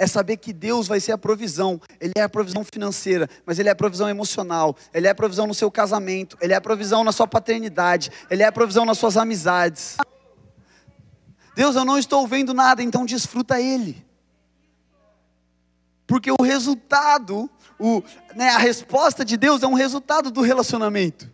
É 0.05 0.07
saber 0.07 0.37
que 0.37 0.53
Deus 0.53 0.87
vai 0.87 1.01
ser 1.01 1.13
a 1.13 1.19
provisão. 1.19 1.81
Ele 1.99 2.13
é 2.17 2.23
a 2.23 2.29
provisão 2.29 2.63
financeira, 2.63 3.27
mas 3.47 3.59
Ele 3.59 3.71
é 3.71 3.73
a 3.73 3.75
provisão 3.75 4.09
emocional. 4.09 4.77
Ele 4.93 5.07
é 5.07 5.11
a 5.11 5.15
provisão 5.15 5.47
no 5.47 5.55
seu 5.55 5.71
casamento. 5.71 6.37
Ele 6.43 6.53
é 6.53 6.57
a 6.57 6.61
provisão 6.61 7.03
na 7.03 7.11
sua 7.11 7.27
paternidade. 7.27 8.11
Ele 8.29 8.43
é 8.43 8.47
a 8.47 8.53
provisão 8.53 8.85
nas 8.85 8.99
suas 8.99 9.17
amizades. 9.17 9.97
Deus, 11.57 11.75
eu 11.75 11.85
não 11.85 11.97
estou 11.97 12.27
vendo 12.27 12.53
nada, 12.53 12.83
então 12.83 13.07
desfruta 13.07 13.59
Ele. 13.61 14.05
Porque 16.07 16.31
o 16.31 16.43
resultado, 16.43 17.49
o, 17.79 18.03
né, 18.35 18.51
a 18.51 18.59
resposta 18.59 19.25
de 19.25 19.39
Deus 19.39 19.63
é 19.63 19.67
um 19.67 19.75
resultado 19.75 20.31
do 20.31 20.43
relacionamento 20.43 21.33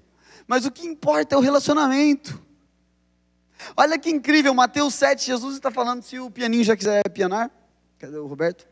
mas 0.51 0.67
o 0.67 0.71
que 0.73 0.85
importa 0.85 1.37
é 1.37 1.39
o 1.39 1.41
relacionamento. 1.41 2.43
Olha 3.77 3.97
que 3.97 4.11
incrível, 4.11 4.53
Mateus 4.53 4.95
7, 4.95 5.25
Jesus 5.25 5.55
está 5.55 5.71
falando, 5.71 6.03
se 6.03 6.19
o 6.19 6.29
pianinho 6.29 6.65
já 6.65 6.77
quiser 6.77 7.09
pianar, 7.11 7.49
cadê 8.01 8.17
o 8.17 8.27
Roberto? 8.27 8.67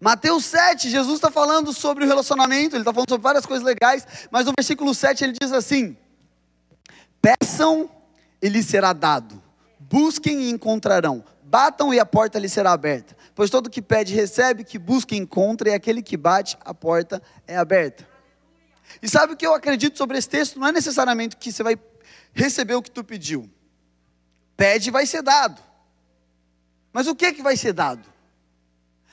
Mateus 0.00 0.46
7, 0.46 0.88
Jesus 0.88 1.16
está 1.16 1.30
falando 1.30 1.72
sobre 1.72 2.04
o 2.04 2.06
relacionamento, 2.06 2.74
ele 2.74 2.82
está 2.82 2.92
falando 2.92 3.08
sobre 3.08 3.22
várias 3.22 3.44
coisas 3.44 3.64
legais, 3.64 4.06
mas 4.30 4.46
no 4.46 4.52
versículo 4.58 4.94
7 4.94 5.22
ele 5.22 5.34
diz 5.38 5.52
assim: 5.52 5.96
Peçam 7.20 7.90
e 8.40 8.48
lhes 8.48 8.66
será 8.66 8.92
dado, 8.92 9.42
busquem 9.78 10.42
e 10.42 10.50
encontrarão, 10.50 11.22
batam 11.42 11.92
e 11.92 12.00
a 12.00 12.06
porta 12.06 12.38
lhes 12.38 12.52
será 12.52 12.72
aberta. 12.72 13.16
Pois 13.34 13.50
todo 13.50 13.68
que 13.68 13.82
pede 13.82 14.14
recebe, 14.14 14.64
que 14.64 14.78
busca 14.78 15.14
encontra, 15.14 15.68
e 15.70 15.74
aquele 15.74 16.02
que 16.02 16.16
bate, 16.16 16.56
a 16.64 16.72
porta 16.72 17.22
é 17.46 17.56
aberta. 17.56 18.08
E 19.02 19.08
sabe 19.08 19.34
o 19.34 19.36
que 19.36 19.46
eu 19.46 19.54
acredito 19.54 19.98
sobre 19.98 20.16
esse 20.16 20.28
texto? 20.28 20.58
Não 20.58 20.68
é 20.68 20.72
necessariamente 20.72 21.36
que 21.36 21.52
você 21.52 21.62
vai 21.62 21.78
receber 22.32 22.74
o 22.74 22.82
que 22.82 22.90
tu 22.90 23.04
pediu. 23.04 23.50
Pede 24.56 24.88
e 24.88 24.92
vai 24.92 25.04
ser 25.04 25.22
dado. 25.22 25.65
Mas 26.96 27.06
o 27.06 27.14
que 27.14 27.26
é 27.26 27.32
que 27.34 27.42
vai 27.42 27.58
ser 27.58 27.74
dado? 27.74 28.08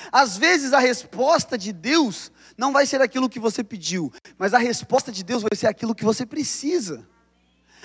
Às 0.09 0.37
vezes 0.37 0.71
a 0.71 0.79
resposta 0.79 1.57
de 1.57 1.73
Deus 1.73 2.31
não 2.57 2.71
vai 2.71 2.85
ser 2.85 3.01
aquilo 3.01 3.27
que 3.27 3.41
você 3.41 3.61
pediu, 3.61 4.09
mas 4.37 4.53
a 4.53 4.57
resposta 4.57 5.11
de 5.11 5.21
Deus 5.21 5.43
vai 5.43 5.53
ser 5.53 5.67
aquilo 5.67 5.93
que 5.93 6.05
você 6.05 6.25
precisa. 6.25 7.05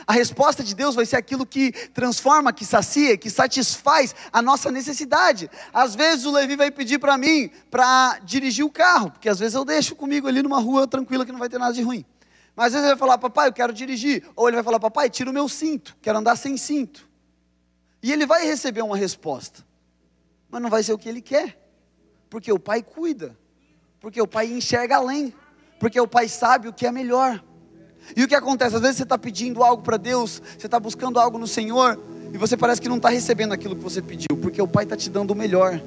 A 0.07 0.13
resposta 0.13 0.63
de 0.63 0.73
Deus 0.73 0.95
vai 0.95 1.05
ser 1.05 1.17
aquilo 1.17 1.45
que 1.45 1.73
transforma, 1.89 2.53
que 2.53 2.65
sacia, 2.65 3.19
que 3.19 3.29
satisfaz 3.29 4.15
a 4.33 4.41
nossa 4.41 4.71
necessidade. 4.71 5.51
Às 5.73 5.97
vezes 5.97 6.25
o 6.27 6.31
Levi 6.31 6.55
vai 6.55 6.71
pedir 6.71 7.01
para 7.01 7.19
mim 7.19 7.51
para 7.69 8.21
dirigir 8.23 8.65
o 8.65 8.71
carro, 8.71 9.11
porque 9.11 9.29
às 9.29 9.41
vezes 9.41 9.57
eu 9.57 9.65
deixo 9.65 9.97
comigo 9.97 10.29
ali 10.29 10.45
numa 10.45 10.61
rua 10.61 10.87
tranquila 10.87 11.27
que 11.27 11.33
não 11.33 11.41
vai 11.41 11.49
ter 11.49 11.59
nada 11.59 11.73
de 11.73 11.83
ruim. 11.83 12.07
Mas 12.55 12.67
às 12.67 12.73
vezes 12.75 12.87
ele 12.87 12.95
vai 12.95 12.99
falar, 13.01 13.19
papai, 13.19 13.49
eu 13.49 13.53
quero 13.53 13.73
dirigir. 13.73 14.25
Ou 14.37 14.47
ele 14.47 14.55
vai 14.55 14.63
falar, 14.63 14.79
papai, 14.79 15.11
tira 15.11 15.29
o 15.29 15.33
meu 15.33 15.49
cinto, 15.49 15.97
quero 16.01 16.19
andar 16.19 16.37
sem 16.37 16.57
cinto. 16.57 17.09
E 18.01 18.13
ele 18.13 18.27
vai 18.27 18.47
receber 18.47 18.83
uma 18.83 18.97
resposta, 18.97 19.67
mas 20.51 20.63
não 20.63 20.71
vai 20.71 20.83
ser 20.83 20.93
o 20.93 20.99
que 20.99 21.09
ele 21.09 21.21
quer, 21.21 21.59
porque 22.31 22.53
o 22.53 22.59
pai 22.59 22.83
cuida, 22.83 23.37
porque 24.01 24.21
o 24.21 24.27
pai 24.27 24.47
enxerga 24.47 24.97
além, 24.97 25.33
porque 25.79 26.01
o 26.01 26.07
pai 26.07 26.29
sabe 26.29 26.69
o 26.69 26.73
que 26.73 26.87
é 26.87 26.93
melhor. 26.93 27.43
E 28.17 28.23
o 28.23 28.29
que 28.29 28.35
acontece? 28.35 28.77
Às 28.77 28.81
vezes 28.81 28.97
você 28.97 29.03
está 29.03 29.19
pedindo 29.19 29.63
algo 29.63 29.83
para 29.83 29.97
Deus, 29.97 30.43
você 30.57 30.67
está 30.67 30.81
buscando 30.81 31.19
algo 31.19 31.39
no 31.39 31.47
Senhor, 31.47 31.99
e 32.33 32.39
você 32.39 32.57
parece 32.57 32.81
que 32.81 32.89
não 32.89 32.97
está 32.97 33.09
recebendo 33.09 33.53
aquilo 33.53 33.77
que 33.77 33.83
você 33.83 34.03
pediu, 34.03 34.37
porque 34.41 34.61
o 34.61 34.69
Pai 34.69 34.85
está 34.85 34.97
te 34.97 35.09
dando 35.09 35.33
o 35.33 35.35
melhor, 35.35 35.81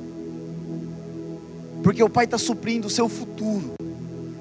porque 1.83 2.03
o 2.03 2.09
Pai 2.09 2.25
está 2.25 2.37
suprindo 2.37 2.87
o 2.87 2.89
seu 2.89 3.07
futuro, 3.07 3.75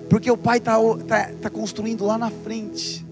porque 0.08 0.30
o 0.30 0.36
Pai 0.36 0.58
está 0.58 0.76
tá, 1.06 1.30
tá 1.40 1.50
construindo 1.50 2.04
lá 2.04 2.18
na 2.18 2.30
frente. 2.30 3.06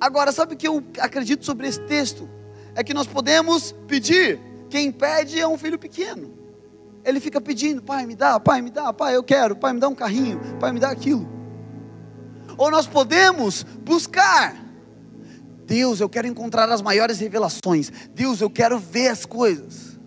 Agora, 0.00 0.30
sabe 0.30 0.54
o 0.54 0.56
que 0.56 0.68
eu 0.68 0.82
acredito 0.98 1.44
sobre 1.44 1.66
esse 1.66 1.80
texto? 1.80 2.28
É 2.74 2.84
que 2.84 2.94
nós 2.94 3.06
podemos 3.06 3.72
pedir, 3.88 4.38
quem 4.68 4.92
pede 4.92 5.38
é 5.38 5.46
um 5.46 5.58
filho 5.58 5.78
pequeno. 5.78 6.36
Ele 7.04 7.20
fica 7.20 7.40
pedindo, 7.40 7.82
pai, 7.82 8.06
me 8.06 8.14
dá, 8.14 8.38
pai, 8.38 8.60
me 8.60 8.70
dá, 8.70 8.92
pai, 8.92 9.16
eu 9.16 9.22
quero, 9.22 9.56
pai, 9.56 9.72
me 9.72 9.80
dá 9.80 9.88
um 9.88 9.94
carrinho, 9.94 10.40
pai, 10.58 10.72
me 10.72 10.80
dá 10.80 10.90
aquilo 10.90 11.38
ou 12.58 12.70
nós 12.70 12.86
podemos 12.86 13.64
buscar. 13.84 14.56
Deus, 15.64 16.00
eu 16.00 16.08
quero 16.08 16.26
encontrar 16.26 16.68
as 16.70 16.82
maiores 16.82 17.20
revelações. 17.20 17.90
Deus, 18.14 18.40
eu 18.40 18.50
quero 18.50 18.78
ver 18.78 19.08
as 19.08 19.24
coisas. 19.24 19.98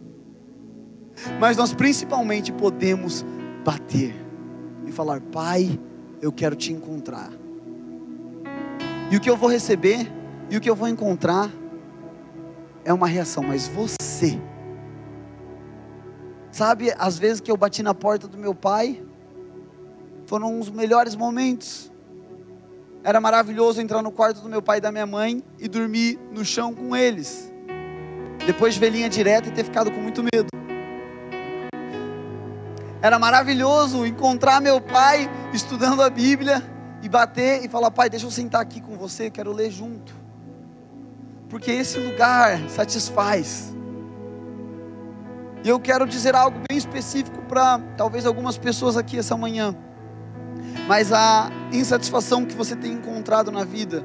Mas 1.39 1.55
nós 1.55 1.73
principalmente 1.73 2.51
podemos 2.51 3.25
bater 3.63 4.13
e 4.85 4.91
falar: 4.91 5.21
Pai, 5.21 5.79
eu 6.21 6.31
quero 6.31 6.55
te 6.55 6.73
encontrar. 6.73 7.31
E 9.09 9.15
o 9.15 9.19
que 9.19 9.29
eu 9.29 9.37
vou 9.37 9.49
receber 9.49 10.11
e 10.49 10.57
o 10.57 10.61
que 10.61 10.69
eu 10.69 10.75
vou 10.75 10.87
encontrar 10.87 11.49
é 12.83 12.93
uma 12.93 13.07
reação, 13.07 13.43
mas 13.43 13.67
você. 13.67 14.39
Sabe, 16.51 16.93
às 16.97 17.17
vezes 17.17 17.39
que 17.39 17.49
eu 17.49 17.57
bati 17.57 17.81
na 17.81 17.93
porta 17.93 18.27
do 18.27 18.37
meu 18.37 18.53
pai, 18.53 19.01
foram 20.25 20.59
os 20.59 20.69
melhores 20.69 21.15
momentos. 21.15 21.91
Era 23.03 23.19
maravilhoso 23.19 23.81
entrar 23.81 24.01
no 24.01 24.11
quarto 24.11 24.41
do 24.41 24.49
meu 24.49 24.61
pai 24.61 24.77
e 24.77 24.81
da 24.81 24.91
minha 24.91 25.05
mãe 25.05 25.43
e 25.57 25.67
dormir 25.67 26.19
no 26.31 26.45
chão 26.45 26.73
com 26.73 26.95
eles. 26.95 27.51
Depois 28.45 28.73
de 28.73 28.79
ver 28.79 28.91
linha 28.91 29.09
direta 29.09 29.49
e 29.49 29.51
ter 29.51 29.63
ficado 29.63 29.91
com 29.91 29.99
muito 29.99 30.21
medo. 30.21 30.47
Era 33.01 33.17
maravilhoso 33.17 34.05
encontrar 34.05 34.61
meu 34.61 34.79
pai 34.79 35.29
estudando 35.51 36.03
a 36.03 36.09
Bíblia 36.09 36.63
e 37.01 37.09
bater 37.09 37.65
e 37.65 37.67
falar: 37.67 37.89
Pai, 37.89 38.09
deixa 38.09 38.27
eu 38.27 38.31
sentar 38.31 38.61
aqui 38.61 38.79
com 38.79 38.95
você, 38.95 39.31
quero 39.31 39.51
ler 39.51 39.71
junto. 39.71 40.20
Porque 41.51 41.69
esse 41.69 41.99
lugar 41.99 42.67
satisfaz. 42.67 43.75
E 45.63 45.69
eu 45.69 45.79
quero 45.79 46.07
dizer 46.07 46.33
algo 46.33 46.57
bem 46.67 46.75
específico 46.75 47.43
para 47.43 47.77
talvez 47.95 48.25
algumas 48.25 48.57
pessoas 48.57 48.97
aqui 48.97 49.19
essa 49.19 49.37
manhã 49.37 49.75
mas 50.87 51.13
a 51.13 51.49
insatisfação 51.71 52.45
que 52.45 52.55
você 52.55 52.75
tem 52.75 52.93
encontrado 52.93 53.51
na 53.51 53.63
vida, 53.63 54.03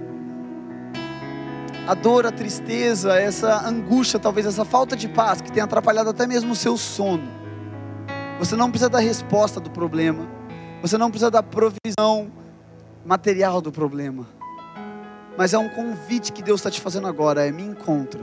a 1.87 1.94
dor, 1.94 2.26
a 2.26 2.32
tristeza, 2.32 3.14
essa 3.18 3.66
angústia, 3.66 4.18
talvez 4.18 4.46
essa 4.46 4.64
falta 4.64 4.96
de 4.96 5.09
paz 5.09 5.40
que 5.40 5.52
tem 5.52 5.62
atrapalhado 5.62 6.11
até 6.11 6.26
mesmo 6.26 6.52
o 6.52 6.56
seu 6.56 6.76
sono. 6.76 7.28
Você 8.38 8.56
não 8.56 8.70
precisa 8.70 8.90
da 8.90 8.98
resposta 8.98 9.61
do 9.61 9.70
problema, 9.70 10.28
você 10.82 10.98
não 10.98 11.11
precisa 11.11 11.30
da 11.30 11.42
provisão 11.42 12.30
material 13.04 13.61
do 13.61 13.72
problema, 13.72 14.26
mas 15.37 15.53
é 15.53 15.59
um 15.59 15.68
convite 15.68 16.33
que 16.33 16.42
Deus 16.42 16.61
está 16.61 16.70
te 16.70 16.81
fazendo 16.81 17.07
agora: 17.07 17.46
é 17.46 17.53
me 17.53 17.62
encontra. 17.62 18.20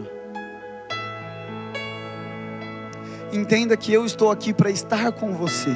Entenda 3.31 3.75
que 3.75 3.91
eu 3.91 4.05
estou 4.05 4.31
aqui 4.31 4.53
para 4.53 4.69
estar 4.69 5.11
com 5.11 5.33
você. 5.33 5.75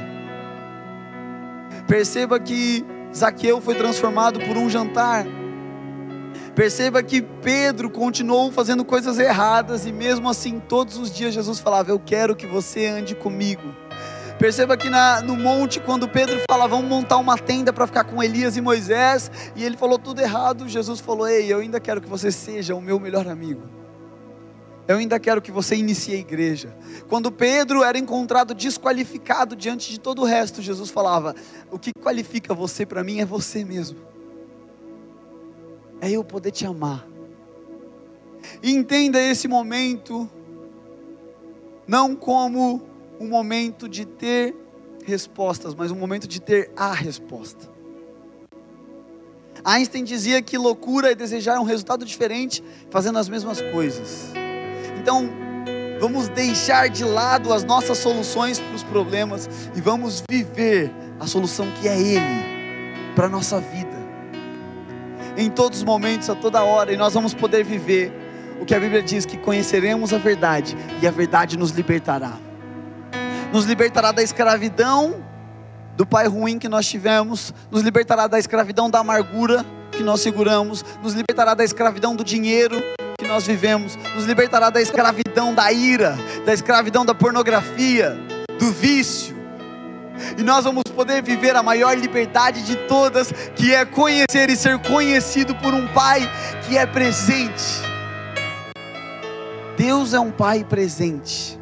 Perceba 1.88 2.40
que 2.40 2.86
Zaqueu 3.16 3.60
foi 3.62 3.76
transformado 3.76 4.40
por 4.42 4.58
um 4.58 4.70
jantar. 4.70 5.26
Perceba 6.54 7.02
que 7.02 7.22
Pedro 7.22 7.90
continuou 7.90 8.52
fazendo 8.52 8.84
coisas 8.84 9.18
erradas 9.20 9.86
e 9.86 9.92
mesmo 9.92 10.30
assim 10.30 10.60
todos 10.60 10.98
os 10.98 11.12
dias 11.12 11.34
Jesus 11.34 11.60
falava: 11.60 11.90
Eu 11.90 12.00
quero 12.00 12.36
que 12.36 12.46
você 12.46 12.86
ande 12.88 13.16
comigo. 13.16 13.87
Perceba 14.40 14.78
que 14.78 14.90
na, 14.90 15.22
no 15.22 15.36
monte, 15.36 15.80
quando 15.80 16.08
Pedro 16.08 16.40
fala, 16.50 16.68
vamos 16.68 16.88
montar 16.88 17.18
uma 17.18 17.38
tenda 17.38 17.74
para 17.74 17.88
ficar 17.88 18.04
com 18.04 18.22
Elias 18.22 18.56
e 18.56 18.62
Moisés, 18.62 19.32
e 19.56 19.64
ele 19.64 19.76
falou 19.76 19.98
tudo 19.98 20.22
errado, 20.22 20.68
Jesus 20.68 21.00
falou: 21.00 21.28
Ei, 21.28 21.52
eu 21.52 21.60
ainda 21.60 21.80
quero 21.80 22.00
que 22.00 22.08
você 22.08 22.32
seja 22.32 22.76
o 22.76 22.82
meu 22.82 23.00
melhor 23.00 23.28
amigo 23.28 23.78
eu 24.88 24.98
ainda 24.98 25.20
quero 25.20 25.42
que 25.42 25.52
você 25.52 25.76
inicie 25.76 26.16
a 26.16 26.18
igreja. 26.18 26.76
Quando 27.10 27.30
Pedro 27.30 27.84
era 27.84 27.98
encontrado 27.98 28.54
desqualificado 28.54 29.56
diante 29.56 29.92
de 29.92 30.00
todo 30.00 30.22
o 30.22 30.26
resto, 30.26 30.62
Jesus 30.62 30.90
falava: 30.90 31.36
O 31.70 31.78
que 31.78 31.92
qualifica 31.94 32.54
você 32.54 32.86
para 32.86 33.04
mim 33.04 33.20
é 33.20 33.26
você 33.26 33.66
mesmo. 33.66 34.00
É 36.00 36.10
eu 36.10 36.24
poder 36.24 36.52
te 36.52 36.66
amar. 36.66 37.06
Entenda 38.64 39.22
esse 39.22 39.48
momento 39.48 40.30
não 41.86 42.16
como 42.16 42.82
um 43.20 43.28
momento 43.28 43.88
de 43.88 44.06
ter 44.06 44.56
respostas, 45.06 45.74
mas 45.74 45.92
um 45.92 45.96
momento 45.96 46.28
de 46.28 46.42
ter 46.42 46.72
a 46.76 46.94
resposta. 46.94 47.70
Einstein 49.64 50.04
dizia 50.04 50.42
que 50.42 50.58
loucura 50.58 51.12
é 51.12 51.16
desejar 51.16 51.60
um 51.60 51.64
resultado 51.64 52.06
diferente 52.06 52.64
fazendo 52.90 53.18
as 53.20 53.28
mesmas 53.28 53.62
coisas. 53.62 54.32
Então, 55.00 55.30
vamos 56.00 56.30
deixar 56.30 56.90
de 56.90 57.04
lado 57.04 57.52
as 57.54 57.64
nossas 57.64 57.98
soluções 57.98 58.60
para 58.60 58.76
os 58.76 58.84
problemas 58.84 59.50
e 59.76 59.82
vamos 59.82 60.24
viver 60.30 60.92
a 61.20 61.28
solução 61.28 61.70
que 61.82 61.88
é 61.88 62.00
Ele 62.00 62.58
para 63.16 63.26
a 63.26 63.30
nossa 63.30 63.60
vida. 63.60 63.98
Em 65.36 65.50
todos 65.50 65.80
os 65.80 65.84
momentos, 65.84 66.30
a 66.30 66.36
toda 66.36 66.64
hora, 66.64 66.92
e 66.92 66.98
nós 66.98 67.14
vamos 67.14 67.34
poder 67.34 67.64
viver 67.64 68.12
o 68.60 68.66
que 68.66 68.74
a 68.74 68.80
Bíblia 68.80 69.04
diz: 69.04 69.26
que 69.26 69.38
conheceremos 69.38 70.14
a 70.14 70.18
verdade 70.18 70.76
e 71.02 71.08
a 71.08 71.12
verdade 71.12 71.58
nos 71.58 71.72
libertará. 71.72 72.47
Nos 73.52 73.66
libertará 73.66 74.12
da 74.12 74.22
escravidão 74.22 75.24
do 75.96 76.06
pai 76.06 76.28
ruim 76.28 76.60
que 76.60 76.70
nós 76.70 76.86
tivemos, 76.86 77.54
nos 77.72 77.82
libertará 77.82 78.28
da 78.28 78.38
escravidão 78.38 78.90
da 78.90 79.00
amargura 79.00 79.66
que 79.92 80.04
nós 80.04 80.22
seguramos, 80.22 80.86
nos 81.02 81.14
libertará 81.14 81.56
da 81.56 81.64
escravidão 81.64 82.16
do 82.16 82.24
dinheiro 82.24 82.78
que 83.18 83.28
nós 83.28 83.48
vivemos, 83.48 83.96
nos 84.16 84.26
libertará 84.26 84.70
da 84.70 84.80
escravidão 84.80 85.56
da 85.56 85.72
ira, 85.72 86.16
da 86.46 86.54
escravidão 86.54 87.04
da 87.04 87.16
pornografia, 87.16 88.16
do 88.60 88.72
vício. 88.72 89.36
E 90.38 90.44
nós 90.44 90.66
vamos 90.66 90.84
poder 90.96 91.24
viver 91.24 91.56
a 91.56 91.64
maior 91.64 91.98
liberdade 91.98 92.64
de 92.64 92.76
todas, 92.88 93.32
que 93.56 93.74
é 93.74 93.86
conhecer 93.86 94.50
e 94.50 94.56
ser 94.56 94.78
conhecido 94.80 95.56
por 95.56 95.74
um 95.74 95.88
Pai 95.88 96.22
que 96.68 96.78
é 96.78 96.86
presente. 96.86 97.82
Deus 99.76 100.14
é 100.14 100.20
um 100.20 100.32
Pai 100.32 100.64
presente. 100.64 101.57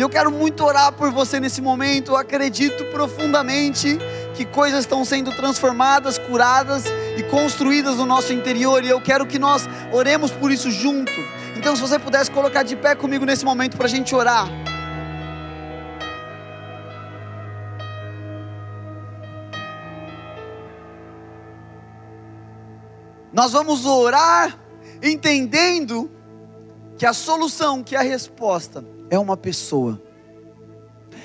E 0.00 0.02
eu 0.02 0.08
quero 0.08 0.30
muito 0.30 0.64
orar 0.64 0.90
por 0.92 1.10
você 1.10 1.38
nesse 1.38 1.60
momento. 1.60 2.12
Eu 2.12 2.16
acredito 2.16 2.86
profundamente 2.86 3.98
que 4.34 4.46
coisas 4.46 4.80
estão 4.80 5.04
sendo 5.04 5.30
transformadas, 5.30 6.16
curadas 6.16 6.84
e 7.18 7.22
construídas 7.24 7.96
no 7.96 8.06
nosso 8.06 8.32
interior, 8.32 8.82
e 8.82 8.88
eu 8.88 8.98
quero 8.98 9.26
que 9.26 9.38
nós 9.38 9.68
oremos 9.92 10.30
por 10.30 10.50
isso 10.50 10.70
junto. 10.70 11.12
Então, 11.54 11.76
se 11.76 11.82
você 11.82 11.98
pudesse 11.98 12.30
colocar 12.30 12.62
de 12.62 12.76
pé 12.76 12.94
comigo 12.94 13.26
nesse 13.26 13.44
momento 13.44 13.76
para 13.76 13.84
a 13.84 13.90
gente 13.90 14.14
orar. 14.14 14.48
Nós 23.30 23.52
vamos 23.52 23.84
orar 23.84 24.56
entendendo 25.02 26.10
que 27.00 27.06
a 27.06 27.14
solução, 27.14 27.82
que 27.82 27.96
a 27.96 28.02
resposta 28.02 28.84
é 29.08 29.18
uma 29.18 29.34
pessoa 29.34 29.98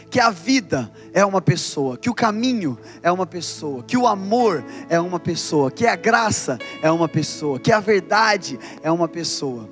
que 0.09 0.21
a 0.21 0.29
vida 0.29 0.89
é 1.13 1.25
uma 1.25 1.41
pessoa, 1.41 1.97
que 1.97 2.09
o 2.09 2.13
caminho 2.13 2.79
é 3.03 3.11
uma 3.11 3.25
pessoa, 3.25 3.83
que 3.83 3.97
o 3.97 4.07
amor 4.07 4.63
é 4.87 4.97
uma 4.97 5.19
pessoa, 5.19 5.69
que 5.69 5.85
a 5.85 5.97
graça 5.97 6.57
é 6.81 6.89
uma 6.89 7.09
pessoa, 7.09 7.59
que 7.59 7.69
a 7.69 7.81
verdade 7.81 8.57
é 8.81 8.89
uma 8.89 9.09
pessoa. 9.09 9.69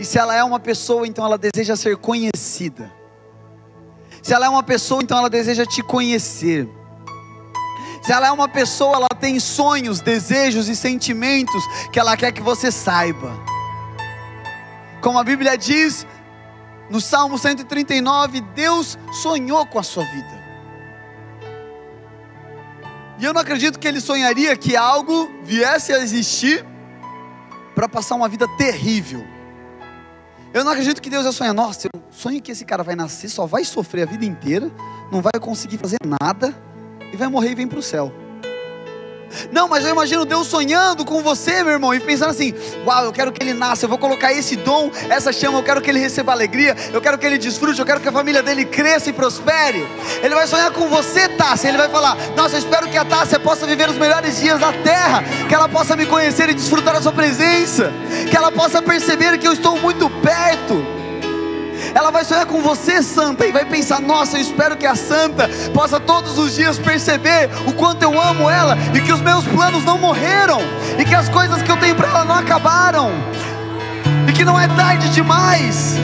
E 0.00 0.04
se 0.04 0.18
ela 0.18 0.34
é 0.34 0.42
uma 0.42 0.58
pessoa, 0.58 1.06
então 1.06 1.24
ela 1.24 1.38
deseja 1.38 1.76
ser 1.76 1.96
conhecida. 1.98 2.92
Se 4.20 4.34
ela 4.34 4.46
é 4.46 4.48
uma 4.48 4.64
pessoa, 4.64 5.00
então 5.00 5.18
ela 5.18 5.30
deseja 5.30 5.64
te 5.64 5.80
conhecer. 5.84 6.68
Se 8.02 8.10
ela 8.10 8.26
é 8.26 8.32
uma 8.32 8.48
pessoa, 8.48 8.96
ela 8.96 9.08
tem 9.20 9.38
sonhos, 9.38 10.00
desejos 10.00 10.68
e 10.68 10.74
sentimentos 10.74 11.62
que 11.92 12.00
ela 12.00 12.16
quer 12.16 12.32
que 12.32 12.42
você 12.42 12.72
saiba. 12.72 13.51
Como 15.02 15.18
a 15.18 15.24
Bíblia 15.24 15.58
diz 15.58 16.06
no 16.88 17.00
Salmo 17.00 17.36
139, 17.36 18.40
Deus 18.54 18.96
sonhou 19.20 19.66
com 19.66 19.78
a 19.78 19.82
sua 19.82 20.04
vida. 20.04 20.42
E 23.18 23.24
eu 23.24 23.32
não 23.34 23.40
acredito 23.40 23.78
que 23.78 23.88
ele 23.88 24.00
sonharia 24.00 24.56
que 24.56 24.76
algo 24.76 25.28
viesse 25.42 25.92
a 25.92 25.98
existir 25.98 26.64
para 27.74 27.88
passar 27.88 28.14
uma 28.14 28.28
vida 28.28 28.46
terrível. 28.56 29.26
Eu 30.54 30.64
não 30.64 30.70
acredito 30.70 31.00
que 31.00 31.10
Deus 31.10 31.24
ia 31.24 31.32
sonhar, 31.32 31.54
nossa, 31.54 31.88
eu 31.88 32.02
sonho 32.10 32.40
que 32.40 32.52
esse 32.52 32.64
cara 32.64 32.84
vai 32.84 32.94
nascer, 32.94 33.28
só 33.28 33.46
vai 33.46 33.64
sofrer 33.64 34.02
a 34.02 34.06
vida 34.06 34.24
inteira, 34.24 34.70
não 35.10 35.20
vai 35.20 35.32
conseguir 35.40 35.78
fazer 35.78 35.96
nada 36.20 36.54
e 37.12 37.16
vai 37.16 37.26
morrer 37.26 37.52
e 37.52 37.54
vem 37.54 37.66
para 37.66 37.78
o 37.78 37.82
céu. 37.82 38.12
Não, 39.50 39.68
mas 39.68 39.84
eu 39.84 39.90
imagino 39.90 40.24
Deus 40.24 40.46
sonhando 40.46 41.04
com 41.04 41.22
você, 41.22 41.62
meu 41.62 41.72
irmão, 41.72 41.94
e 41.94 42.00
pensando 42.00 42.30
assim: 42.30 42.54
uau, 42.84 43.04
eu 43.04 43.12
quero 43.12 43.32
que 43.32 43.42
ele 43.42 43.54
nasça, 43.54 43.84
eu 43.84 43.88
vou 43.88 43.98
colocar 43.98 44.32
esse 44.32 44.56
dom, 44.56 44.90
essa 45.08 45.32
chama, 45.32 45.58
eu 45.58 45.62
quero 45.62 45.80
que 45.80 45.90
ele 45.90 45.98
receba 45.98 46.32
alegria, 46.32 46.76
eu 46.92 47.00
quero 47.00 47.18
que 47.18 47.26
ele 47.26 47.38
desfrute, 47.38 47.80
eu 47.80 47.86
quero 47.86 48.00
que 48.00 48.08
a 48.08 48.12
família 48.12 48.42
dele 48.42 48.64
cresça 48.64 49.10
e 49.10 49.12
prospere. 49.12 49.86
Ele 50.22 50.34
vai 50.34 50.46
sonhar 50.46 50.70
com 50.72 50.88
você, 50.88 51.28
Tássia, 51.28 51.68
ele 51.68 51.78
vai 51.78 51.88
falar: 51.88 52.16
nossa, 52.36 52.56
eu 52.56 52.58
espero 52.58 52.88
que 52.88 52.96
a 52.96 53.04
Tássia 53.04 53.38
possa 53.38 53.66
viver 53.66 53.88
os 53.88 53.96
melhores 53.96 54.38
dias 54.38 54.60
da 54.60 54.72
terra, 54.72 55.22
que 55.48 55.54
ela 55.54 55.68
possa 55.68 55.96
me 55.96 56.06
conhecer 56.06 56.48
e 56.48 56.54
desfrutar 56.54 56.94
da 56.94 57.02
sua 57.02 57.12
presença, 57.12 57.92
que 58.30 58.36
ela 58.36 58.50
possa 58.52 58.80
perceber 58.82 59.38
que 59.38 59.46
eu 59.46 59.52
estou 59.52 59.78
muito 59.78 60.08
perto. 60.10 61.01
Ela 61.94 62.10
vai 62.10 62.24
sonhar 62.24 62.46
com 62.46 62.60
você, 62.62 63.02
santa, 63.02 63.46
e 63.46 63.52
vai 63.52 63.64
pensar: 63.64 64.00
nossa, 64.00 64.36
eu 64.36 64.40
espero 64.40 64.76
que 64.76 64.86
a 64.86 64.94
santa 64.94 65.48
possa 65.72 66.00
todos 66.00 66.38
os 66.38 66.54
dias 66.54 66.78
perceber 66.78 67.50
o 67.66 67.72
quanto 67.72 68.02
eu 68.02 68.20
amo 68.20 68.48
ela 68.48 68.76
e 68.94 69.00
que 69.00 69.12
os 69.12 69.20
meus 69.20 69.44
planos 69.44 69.84
não 69.84 69.98
morreram 69.98 70.60
e 70.98 71.04
que 71.04 71.14
as 71.14 71.28
coisas 71.28 71.62
que 71.62 71.70
eu 71.70 71.76
tenho 71.76 71.94
para 71.94 72.08
ela 72.08 72.24
não 72.24 72.34
acabaram 72.34 73.10
e 74.28 74.32
que 74.32 74.44
não 74.44 74.58
é 74.58 74.68
tarde 74.68 75.08
demais 75.10 75.96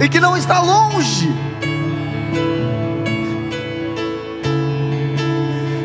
e 0.00 0.08
que 0.08 0.20
não 0.20 0.36
está 0.36 0.60
longe. 0.60 1.32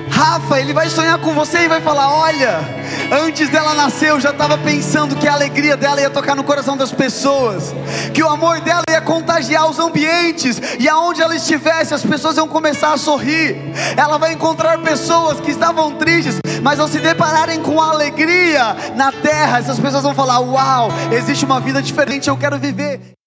Rafa, 0.09 0.59
ele 0.59 0.73
vai 0.73 0.89
sonhar 0.89 1.17
com 1.19 1.33
você 1.33 1.59
e 1.59 1.67
vai 1.67 1.81
falar: 1.81 2.11
Olha, 2.13 2.78
antes 3.11 3.49
dela 3.49 3.73
nascer, 3.73 4.09
eu 4.09 4.19
já 4.19 4.31
estava 4.31 4.57
pensando 4.57 5.15
que 5.15 5.27
a 5.27 5.33
alegria 5.33 5.75
dela 5.75 6.01
ia 6.01 6.09
tocar 6.09 6.35
no 6.35 6.43
coração 6.43 6.77
das 6.77 6.91
pessoas, 6.91 7.73
que 8.13 8.23
o 8.23 8.29
amor 8.29 8.61
dela 8.61 8.83
ia 8.89 9.01
contagiar 9.01 9.69
os 9.69 9.79
ambientes, 9.79 10.61
e 10.79 10.87
aonde 10.87 11.21
ela 11.21 11.35
estivesse, 11.35 11.93
as 11.93 12.05
pessoas 12.05 12.37
iam 12.37 12.47
começar 12.47 12.93
a 12.93 12.97
sorrir. 12.97 13.57
Ela 13.97 14.17
vai 14.17 14.33
encontrar 14.33 14.77
pessoas 14.79 15.39
que 15.39 15.51
estavam 15.51 15.95
tristes, 15.95 16.39
mas 16.61 16.79
ao 16.79 16.87
se 16.87 16.99
depararem 16.99 17.61
com 17.61 17.81
a 17.81 17.89
alegria 17.89 18.75
na 18.95 19.11
terra, 19.11 19.59
essas 19.59 19.79
pessoas 19.79 20.03
vão 20.03 20.13
falar: 20.13 20.39
Uau, 20.39 20.89
existe 21.11 21.45
uma 21.45 21.59
vida 21.59 21.81
diferente, 21.81 22.29
eu 22.29 22.37
quero 22.37 22.57
viver. 22.57 23.17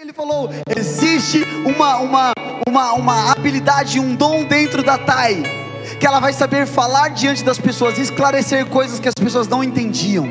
Ele 0.00 0.12
falou: 0.12 0.48
existe 0.76 1.42
uma, 1.66 1.96
uma, 1.96 2.32
uma, 2.66 2.92
uma 2.92 3.32
habilidade, 3.32 4.00
um 4.00 4.14
dom 4.14 4.44
dentro 4.44 4.82
da 4.82 4.96
Thay, 4.96 5.42
que 5.98 6.06
ela 6.06 6.20
vai 6.20 6.32
saber 6.32 6.66
falar 6.66 7.08
diante 7.08 7.44
das 7.44 7.58
pessoas, 7.58 7.98
esclarecer 7.98 8.66
coisas 8.66 8.98
que 8.98 9.08
as 9.08 9.14
pessoas 9.14 9.48
não 9.48 9.62
entendiam. 9.62 10.28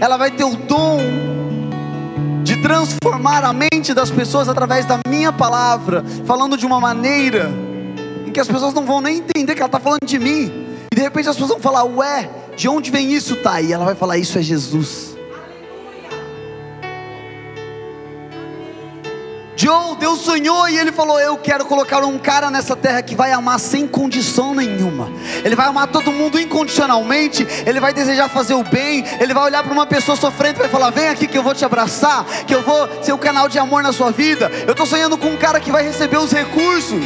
Ela 0.00 0.16
vai 0.16 0.30
ter 0.30 0.44
o 0.44 0.56
dom 0.56 0.98
de 2.42 2.56
transformar 2.56 3.44
a 3.44 3.52
mente 3.52 3.92
das 3.94 4.10
pessoas 4.10 4.48
através 4.48 4.86
da 4.86 4.98
minha 5.08 5.32
palavra, 5.32 6.04
falando 6.24 6.56
de 6.56 6.66
uma 6.66 6.80
maneira 6.80 7.50
em 8.26 8.30
que 8.30 8.40
as 8.40 8.48
pessoas 8.48 8.72
não 8.72 8.84
vão 8.84 9.00
nem 9.00 9.18
entender 9.18 9.54
que 9.54 9.60
ela 9.60 9.66
está 9.66 9.80
falando 9.80 10.04
de 10.04 10.18
mim. 10.18 10.66
E 10.90 10.96
de 10.96 11.02
repente 11.02 11.28
as 11.28 11.36
pessoas 11.36 11.50
vão 11.50 11.60
falar: 11.60 11.84
Ué, 11.84 12.30
de 12.56 12.68
onde 12.68 12.90
vem 12.90 13.12
isso, 13.12 13.36
Thay? 13.36 13.66
E 13.66 13.72
ela 13.72 13.84
vai 13.84 13.94
falar: 13.94 14.18
Isso 14.18 14.38
é 14.38 14.42
Jesus. 14.42 15.09
Joe, 19.60 19.94
Deus 19.98 20.20
sonhou 20.20 20.70
e 20.70 20.78
ele 20.78 20.90
falou: 20.90 21.20
Eu 21.20 21.36
quero 21.36 21.66
colocar 21.66 22.02
um 22.02 22.18
cara 22.18 22.50
nessa 22.50 22.74
terra 22.74 23.02
que 23.02 23.14
vai 23.14 23.30
amar 23.30 23.60
sem 23.60 23.86
condição 23.86 24.54
nenhuma. 24.54 25.12
Ele 25.44 25.54
vai 25.54 25.66
amar 25.66 25.86
todo 25.88 26.10
mundo 26.10 26.40
incondicionalmente. 26.40 27.46
Ele 27.66 27.78
vai 27.78 27.92
desejar 27.92 28.30
fazer 28.30 28.54
o 28.54 28.64
bem. 28.64 29.04
Ele 29.20 29.34
vai 29.34 29.44
olhar 29.44 29.62
para 29.62 29.70
uma 29.70 29.84
pessoa 29.84 30.16
sofrendo 30.16 30.56
e 30.56 30.60
vai 30.60 30.68
falar: 30.70 30.88
Vem 30.88 31.08
aqui 31.08 31.26
que 31.26 31.36
eu 31.36 31.42
vou 31.42 31.54
te 31.54 31.62
abraçar. 31.62 32.24
Que 32.46 32.54
eu 32.54 32.62
vou 32.62 32.88
ser 33.02 33.12
o 33.12 33.18
canal 33.18 33.50
de 33.50 33.58
amor 33.58 33.82
na 33.82 33.92
sua 33.92 34.10
vida. 34.10 34.50
Eu 34.66 34.70
estou 34.70 34.86
sonhando 34.86 35.18
com 35.18 35.28
um 35.28 35.36
cara 35.36 35.60
que 35.60 35.70
vai 35.70 35.84
receber 35.84 36.16
os 36.16 36.32
recursos. 36.32 37.04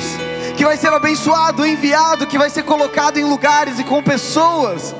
Que 0.56 0.64
vai 0.64 0.76
ser 0.76 0.92
abençoado, 0.92 1.66
enviado. 1.66 2.24
Que 2.24 2.38
vai 2.38 2.50
ser 2.50 2.62
colocado 2.62 3.18
em 3.18 3.24
lugares 3.24 3.80
e 3.80 3.82
com 3.82 4.00
pessoas. 4.00 4.94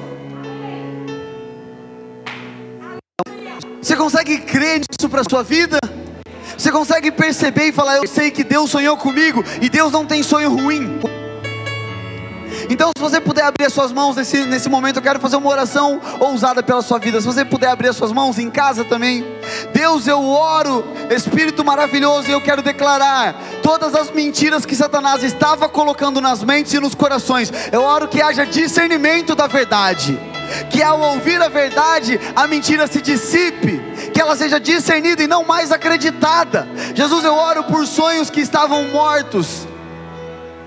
Você 3.80 3.94
consegue 3.94 4.38
crer 4.38 4.80
nisso 4.80 5.08
para 5.08 5.20
a 5.20 5.24
sua 5.30 5.44
vida? 5.44 5.78
Você 6.56 6.70
consegue 6.70 7.10
perceber 7.10 7.68
e 7.68 7.72
falar: 7.72 7.96
Eu 7.96 8.06
sei 8.06 8.30
que 8.30 8.44
Deus 8.44 8.70
sonhou 8.70 8.96
comigo 8.96 9.44
e 9.60 9.68
Deus 9.68 9.92
não 9.92 10.06
tem 10.06 10.22
sonho 10.22 10.50
ruim. 10.50 11.00
Então, 12.70 12.90
se 12.96 13.02
você 13.02 13.20
puder 13.20 13.42
abrir 13.42 13.66
as 13.66 13.72
suas 13.72 13.92
mãos 13.92 14.16
nesse, 14.16 14.44
nesse 14.44 14.68
momento, 14.68 14.96
eu 14.96 15.02
quero 15.02 15.20
fazer 15.20 15.36
uma 15.36 15.50
oração 15.50 16.00
ousada 16.20 16.62
pela 16.62 16.82
sua 16.82 16.98
vida. 16.98 17.20
Se 17.20 17.26
você 17.26 17.44
puder 17.44 17.68
abrir 17.68 17.88
as 17.88 17.96
suas 17.96 18.12
mãos 18.12 18.38
em 18.38 18.50
casa 18.50 18.84
também, 18.84 19.24
Deus, 19.72 20.06
eu 20.06 20.24
oro, 20.24 20.84
Espírito 21.10 21.64
maravilhoso, 21.64 22.28
e 22.28 22.32
eu 22.32 22.40
quero 22.40 22.62
declarar 22.62 23.34
todas 23.62 23.94
as 23.94 24.10
mentiras 24.10 24.64
que 24.64 24.74
Satanás 24.74 25.22
estava 25.22 25.68
colocando 25.68 26.20
nas 26.20 26.42
mentes 26.42 26.72
e 26.72 26.80
nos 26.80 26.94
corações. 26.94 27.52
Eu 27.70 27.82
oro 27.82 28.08
que 28.08 28.22
haja 28.22 28.46
discernimento 28.46 29.34
da 29.34 29.46
verdade 29.46 30.18
que 30.70 30.82
ao 30.82 31.00
ouvir 31.00 31.40
a 31.40 31.48
verdade, 31.48 32.20
a 32.34 32.46
mentira 32.46 32.86
se 32.86 33.00
dissipe, 33.00 33.80
que 34.14 34.20
ela 34.20 34.36
seja 34.36 34.60
discernida 34.60 35.22
e 35.22 35.26
não 35.26 35.44
mais 35.44 35.72
acreditada. 35.72 36.68
Jesus, 36.94 37.24
eu 37.24 37.34
oro 37.34 37.64
por 37.64 37.84
sonhos 37.86 38.30
que 38.30 38.40
estavam 38.40 38.84
mortos 38.84 39.66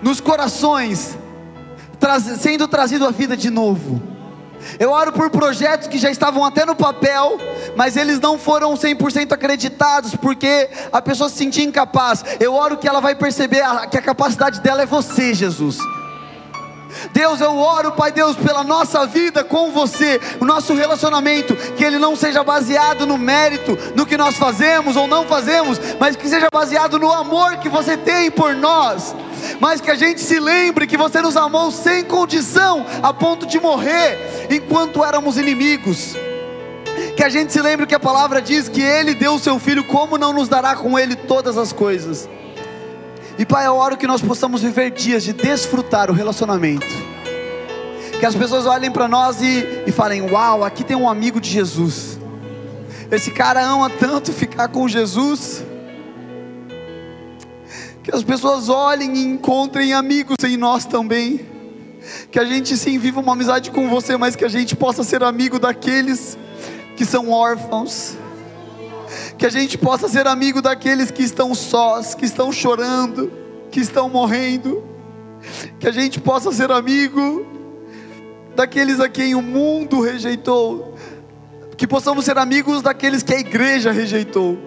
nos 0.01 0.19
corações, 0.19 1.17
sendo 2.39 2.67
trazido 2.67 3.07
à 3.07 3.12
vida 3.12 3.38
de 3.38 3.49
novo. 3.49 4.01
Eu 4.79 4.91
oro 4.91 5.13
por 5.13 5.29
projetos 5.29 5.88
que 5.88 5.97
já 5.97 6.12
estavam 6.12 6.43
até 6.43 6.65
no 6.65 6.75
papel, 6.75 7.39
mas 7.75 7.95
eles 7.95 8.19
não 8.19 8.38
foram 8.38 8.73
100% 8.73 9.31
acreditados, 9.31 10.13
porque 10.15 10.69
a 10.91 11.01
pessoa 11.01 11.29
se 11.29 11.38
sentia 11.38 11.63
incapaz. 11.63 12.23
Eu 12.39 12.53
oro 12.53 12.77
que 12.77 12.88
ela 12.88 12.99
vai 12.99 13.15
perceber 13.15 13.62
que 13.89 13.97
a 13.97 14.01
capacidade 14.01 14.60
dela 14.60 14.81
é 14.81 14.86
você, 14.86 15.33
Jesus. 15.33 15.77
Deus, 17.12 17.41
eu 17.41 17.57
oro, 17.57 17.91
Pai 17.91 18.12
Deus, 18.12 18.36
pela 18.36 18.63
nossa 18.63 19.05
vida 19.05 19.43
com 19.43 19.71
você, 19.71 20.19
o 20.39 20.45
nosso 20.45 20.73
relacionamento, 20.73 21.55
que 21.75 21.83
ele 21.83 21.97
não 21.97 22.15
seja 22.15 22.43
baseado 22.43 23.05
no 23.05 23.17
mérito, 23.17 23.77
no 23.95 24.05
que 24.05 24.17
nós 24.17 24.36
fazemos 24.38 24.95
ou 24.95 25.07
não 25.07 25.25
fazemos, 25.25 25.79
mas 25.99 26.15
que 26.15 26.27
seja 26.27 26.47
baseado 26.51 26.99
no 26.99 27.12
amor 27.12 27.57
que 27.57 27.69
você 27.69 27.97
tem 27.97 28.29
por 28.31 28.55
nós. 28.55 29.15
Mas 29.60 29.79
que 29.79 29.91
a 29.91 29.95
gente 29.95 30.19
se 30.19 30.39
lembre 30.39 30.88
que 30.88 30.97
você 30.97 31.21
nos 31.21 31.38
amou 31.38 31.71
sem 31.71 32.03
condição, 32.03 32.86
a 33.01 33.13
ponto 33.13 33.45
de 33.45 33.60
morrer 33.60 34.47
enquanto 34.49 35.03
éramos 35.03 35.38
inimigos. 35.38 36.15
Que 37.15 37.23
a 37.23 37.29
gente 37.29 37.53
se 37.53 37.62
lembre 37.62 37.86
que 37.86 37.95
a 37.95 37.99
palavra 37.99 38.41
diz 38.41 38.67
que 38.67 38.81
Ele 38.81 39.13
deu 39.13 39.36
o 39.36 39.39
seu 39.39 39.60
Filho, 39.60 39.83
como 39.83 40.17
não 40.17 40.33
nos 40.33 40.49
dará 40.49 40.75
com 40.75 40.97
Ele 40.97 41.15
todas 41.15 41.57
as 41.57 41.71
coisas? 41.71 42.27
E 43.38 43.45
Pai, 43.45 43.67
eu 43.67 43.76
oro 43.76 43.95
que 43.95 44.08
nós 44.08 44.19
possamos 44.19 44.63
viver 44.63 44.89
dias 44.89 45.23
de 45.23 45.32
desfrutar 45.32 46.10
o 46.10 46.13
relacionamento. 46.13 46.88
Que 48.19 48.25
as 48.25 48.33
pessoas 48.33 48.65
olhem 48.65 48.90
para 48.90 49.08
nós 49.08 49.40
e, 49.42 49.83
e 49.85 49.92
falem: 49.92 50.21
Uau, 50.21 50.63
aqui 50.63 50.83
tem 50.83 50.98
um 50.98 51.08
amigo 51.08 51.40
de 51.40 51.48
Jesus. 51.48 52.19
Esse 53.12 53.29
cara 53.29 53.63
ama 53.63 53.92
tanto 53.92 54.33
ficar 54.33 54.69
com 54.69 54.88
Jesus. 54.88 55.63
Que 58.02 58.15
as 58.15 58.23
pessoas 58.23 58.69
olhem 58.69 59.15
e 59.15 59.23
encontrem 59.23 59.94
amigos 59.94 60.38
em 60.44 60.58
nós 60.58 60.85
também. 60.85 61.46
Que 62.31 62.40
a 62.40 62.46
gente 62.46 62.75
sim 62.75 62.98
viva 62.98 63.19
uma 63.19 63.33
amizade 63.33 63.69
com 63.69 63.88
você, 63.88 64.17
mas 64.17 64.35
que 64.35 64.46
a 64.46 64.50
gente 64.50 64.75
possa 64.75 65.04
ser 65.04 65.21
amigo 65.21 65.60
daqueles 65.60 66.35
que 66.96 67.06
são 67.06 67.29
órfãos 67.29 68.17
que 69.38 69.46
a 69.46 69.50
gente 69.50 69.77
possa 69.77 70.08
ser 70.10 70.25
amigo 70.25 70.62
daqueles 70.62 71.12
que 71.12 71.21
estão 71.21 71.54
sós, 71.54 72.15
que 72.15 72.25
estão 72.25 72.52
chorando, 72.52 73.31
que 73.69 73.79
estão 73.79 74.10
morrendo, 74.10 74.83
que 75.79 75.88
a 75.88 75.92
gente 75.92 76.19
possa 76.19 76.52
ser 76.52 76.71
amigo 76.71 77.46
daqueles 78.56 79.00
a 79.00 79.08
quem 79.08 79.35
o 79.35 79.42
mundo 79.42 80.02
rejeitou, 80.02 80.96
que 81.77 81.85
possamos 81.85 82.25
ser 82.25 82.38
amigos 82.40 82.81
daqueles 82.81 83.21
que 83.21 83.33
a 83.33 83.40
igreja 83.40 83.92
rejeitou. 83.92 84.58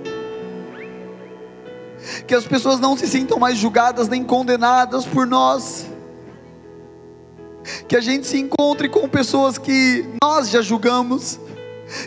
Que 2.26 2.34
as 2.34 2.46
pessoas 2.46 2.78
não 2.78 2.96
se 2.96 3.06
sintam 3.08 3.38
mais 3.38 3.58
julgadas 3.58 4.08
nem 4.08 4.22
condenadas 4.22 5.04
por 5.04 5.26
nós. 5.26 5.86
Que 7.88 7.96
a 7.96 8.00
gente 8.00 8.26
se 8.26 8.38
encontre 8.38 8.88
com 8.88 9.08
pessoas 9.08 9.58
que 9.58 10.08
nós 10.22 10.48
já 10.48 10.62
julgamos, 10.62 11.38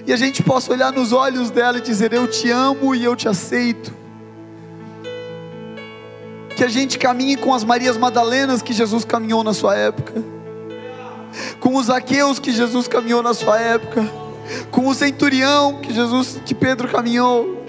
e 0.06 0.14
a 0.14 0.18
gente 0.18 0.42
possa 0.42 0.72
olhar 0.72 0.92
nos 0.92 1.12
olhos 1.12 1.50
dela 1.50 1.78
e 1.78 1.82
dizer: 1.82 2.14
Eu 2.14 2.28
te 2.28 2.50
amo 2.50 2.96
e 2.96 3.04
eu 3.04 3.16
te 3.16 3.28
aceito. 3.28 3.94
Que 6.56 6.64
a 6.64 6.68
gente 6.68 6.98
caminhe 6.98 7.36
com 7.36 7.54
as 7.54 7.64
Marias 7.64 7.98
Madalenas 7.98 8.62
que 8.62 8.74
Jesus 8.74 9.04
caminhou 9.04 9.44
na 9.44 9.54
sua 9.54 9.76
época, 9.76 10.24
com 11.60 11.76
os 11.76 11.88
Zaqueus 11.88 12.40
que 12.40 12.52
Jesus 12.52 12.88
caminhou 12.88 13.24
na 13.24 13.34
sua 13.34 13.60
época, 13.60 14.08
com 14.70 14.88
o 14.88 14.94
centurião 14.94 15.80
que 15.82 15.94
Jesus, 15.94 16.40
que 16.46 16.54
Pedro 16.54 16.88
caminhou. 16.88 17.64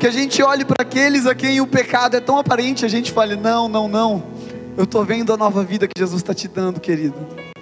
Que 0.00 0.06
a 0.06 0.10
gente 0.10 0.42
olhe 0.42 0.64
para 0.64 0.82
aqueles 0.82 1.26
a 1.26 1.34
quem 1.34 1.60
o 1.60 1.66
pecado 1.66 2.16
é 2.16 2.20
tão 2.20 2.38
aparente, 2.38 2.84
a 2.84 2.88
gente 2.88 3.12
fale: 3.12 3.36
Não, 3.36 3.68
não, 3.68 3.86
não. 3.86 4.34
Eu 4.76 4.84
estou 4.84 5.04
vendo 5.04 5.32
a 5.32 5.36
nova 5.36 5.62
vida 5.62 5.86
que 5.86 5.96
Jesus 5.96 6.20
está 6.20 6.34
te 6.34 6.48
dando, 6.48 6.80
querido. 6.80 7.53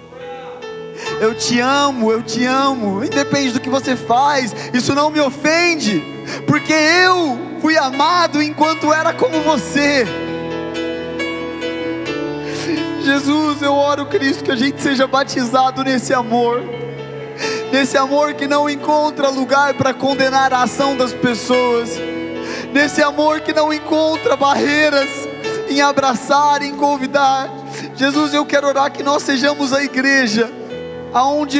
Eu 1.23 1.33
te 1.33 1.57
amo, 1.57 2.11
eu 2.11 2.21
te 2.21 2.43
amo. 2.43 3.01
Independe 3.01 3.53
do 3.53 3.61
que 3.61 3.69
você 3.69 3.95
faz, 3.95 4.53
isso 4.73 4.93
não 4.93 5.09
me 5.09 5.21
ofende, 5.21 6.03
porque 6.45 6.73
eu 6.73 7.39
fui 7.61 7.77
amado 7.77 8.43
enquanto 8.43 8.91
era 8.91 9.13
como 9.13 9.39
você. 9.39 10.05
Jesus, 13.05 13.61
eu 13.61 13.73
oro, 13.73 14.05
Cristo, 14.07 14.43
que 14.43 14.51
a 14.51 14.55
gente 14.57 14.81
seja 14.81 15.07
batizado 15.07 15.81
nesse 15.81 16.13
amor, 16.13 16.61
nesse 17.71 17.97
amor 17.97 18.33
que 18.33 18.45
não 18.45 18.69
encontra 18.69 19.29
lugar 19.29 19.75
para 19.75 19.93
condenar 19.93 20.51
a 20.51 20.63
ação 20.63 20.97
das 20.97 21.13
pessoas, 21.13 21.91
nesse 22.73 23.01
amor 23.01 23.39
que 23.39 23.53
não 23.53 23.71
encontra 23.71 24.35
barreiras 24.35 25.07
em 25.69 25.79
abraçar, 25.79 26.61
em 26.61 26.75
convidar. 26.75 27.49
Jesus, 27.95 28.33
eu 28.33 28.45
quero 28.45 28.67
orar 28.67 28.91
que 28.91 29.01
nós 29.01 29.23
sejamos 29.23 29.71
a 29.71 29.81
igreja 29.81 30.62
aonde 31.13 31.59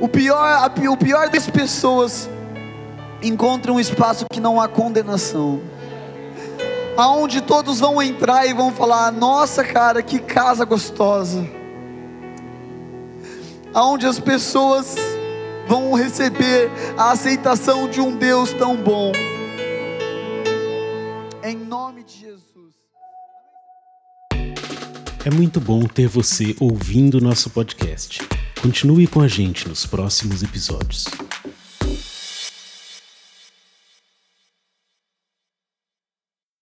o 0.00 0.08
pior, 0.08 0.70
o 0.88 0.96
pior 0.96 1.28
das 1.28 1.48
pessoas 1.48 2.28
encontra 3.22 3.72
um 3.72 3.80
espaço 3.80 4.26
que 4.32 4.40
não 4.40 4.60
há 4.60 4.68
condenação. 4.68 5.60
Aonde 6.96 7.40
todos 7.40 7.80
vão 7.80 8.02
entrar 8.02 8.46
e 8.46 8.52
vão 8.52 8.72
falar: 8.72 9.10
"Nossa, 9.10 9.64
cara, 9.64 10.02
que 10.02 10.18
casa 10.18 10.64
gostosa". 10.64 11.44
Aonde 13.74 14.06
as 14.06 14.18
pessoas 14.18 14.94
vão 15.66 15.94
receber 15.94 16.70
a 16.96 17.12
aceitação 17.12 17.88
de 17.88 18.00
um 18.00 18.16
Deus 18.16 18.52
tão 18.52 18.76
bom. 18.76 19.12
Em 21.42 21.56
nome 21.56 22.02
de 22.04 22.18
Jesus. 22.20 22.42
É 25.24 25.30
muito 25.30 25.60
bom 25.60 25.84
ter 25.84 26.06
você 26.06 26.54
ouvindo 26.60 27.20
nosso 27.20 27.48
podcast. 27.48 28.41
Continue 28.62 29.08
com 29.08 29.20
a 29.20 29.26
gente 29.26 29.68
nos 29.68 29.84
próximos 29.84 30.40
episódios. 30.40 31.06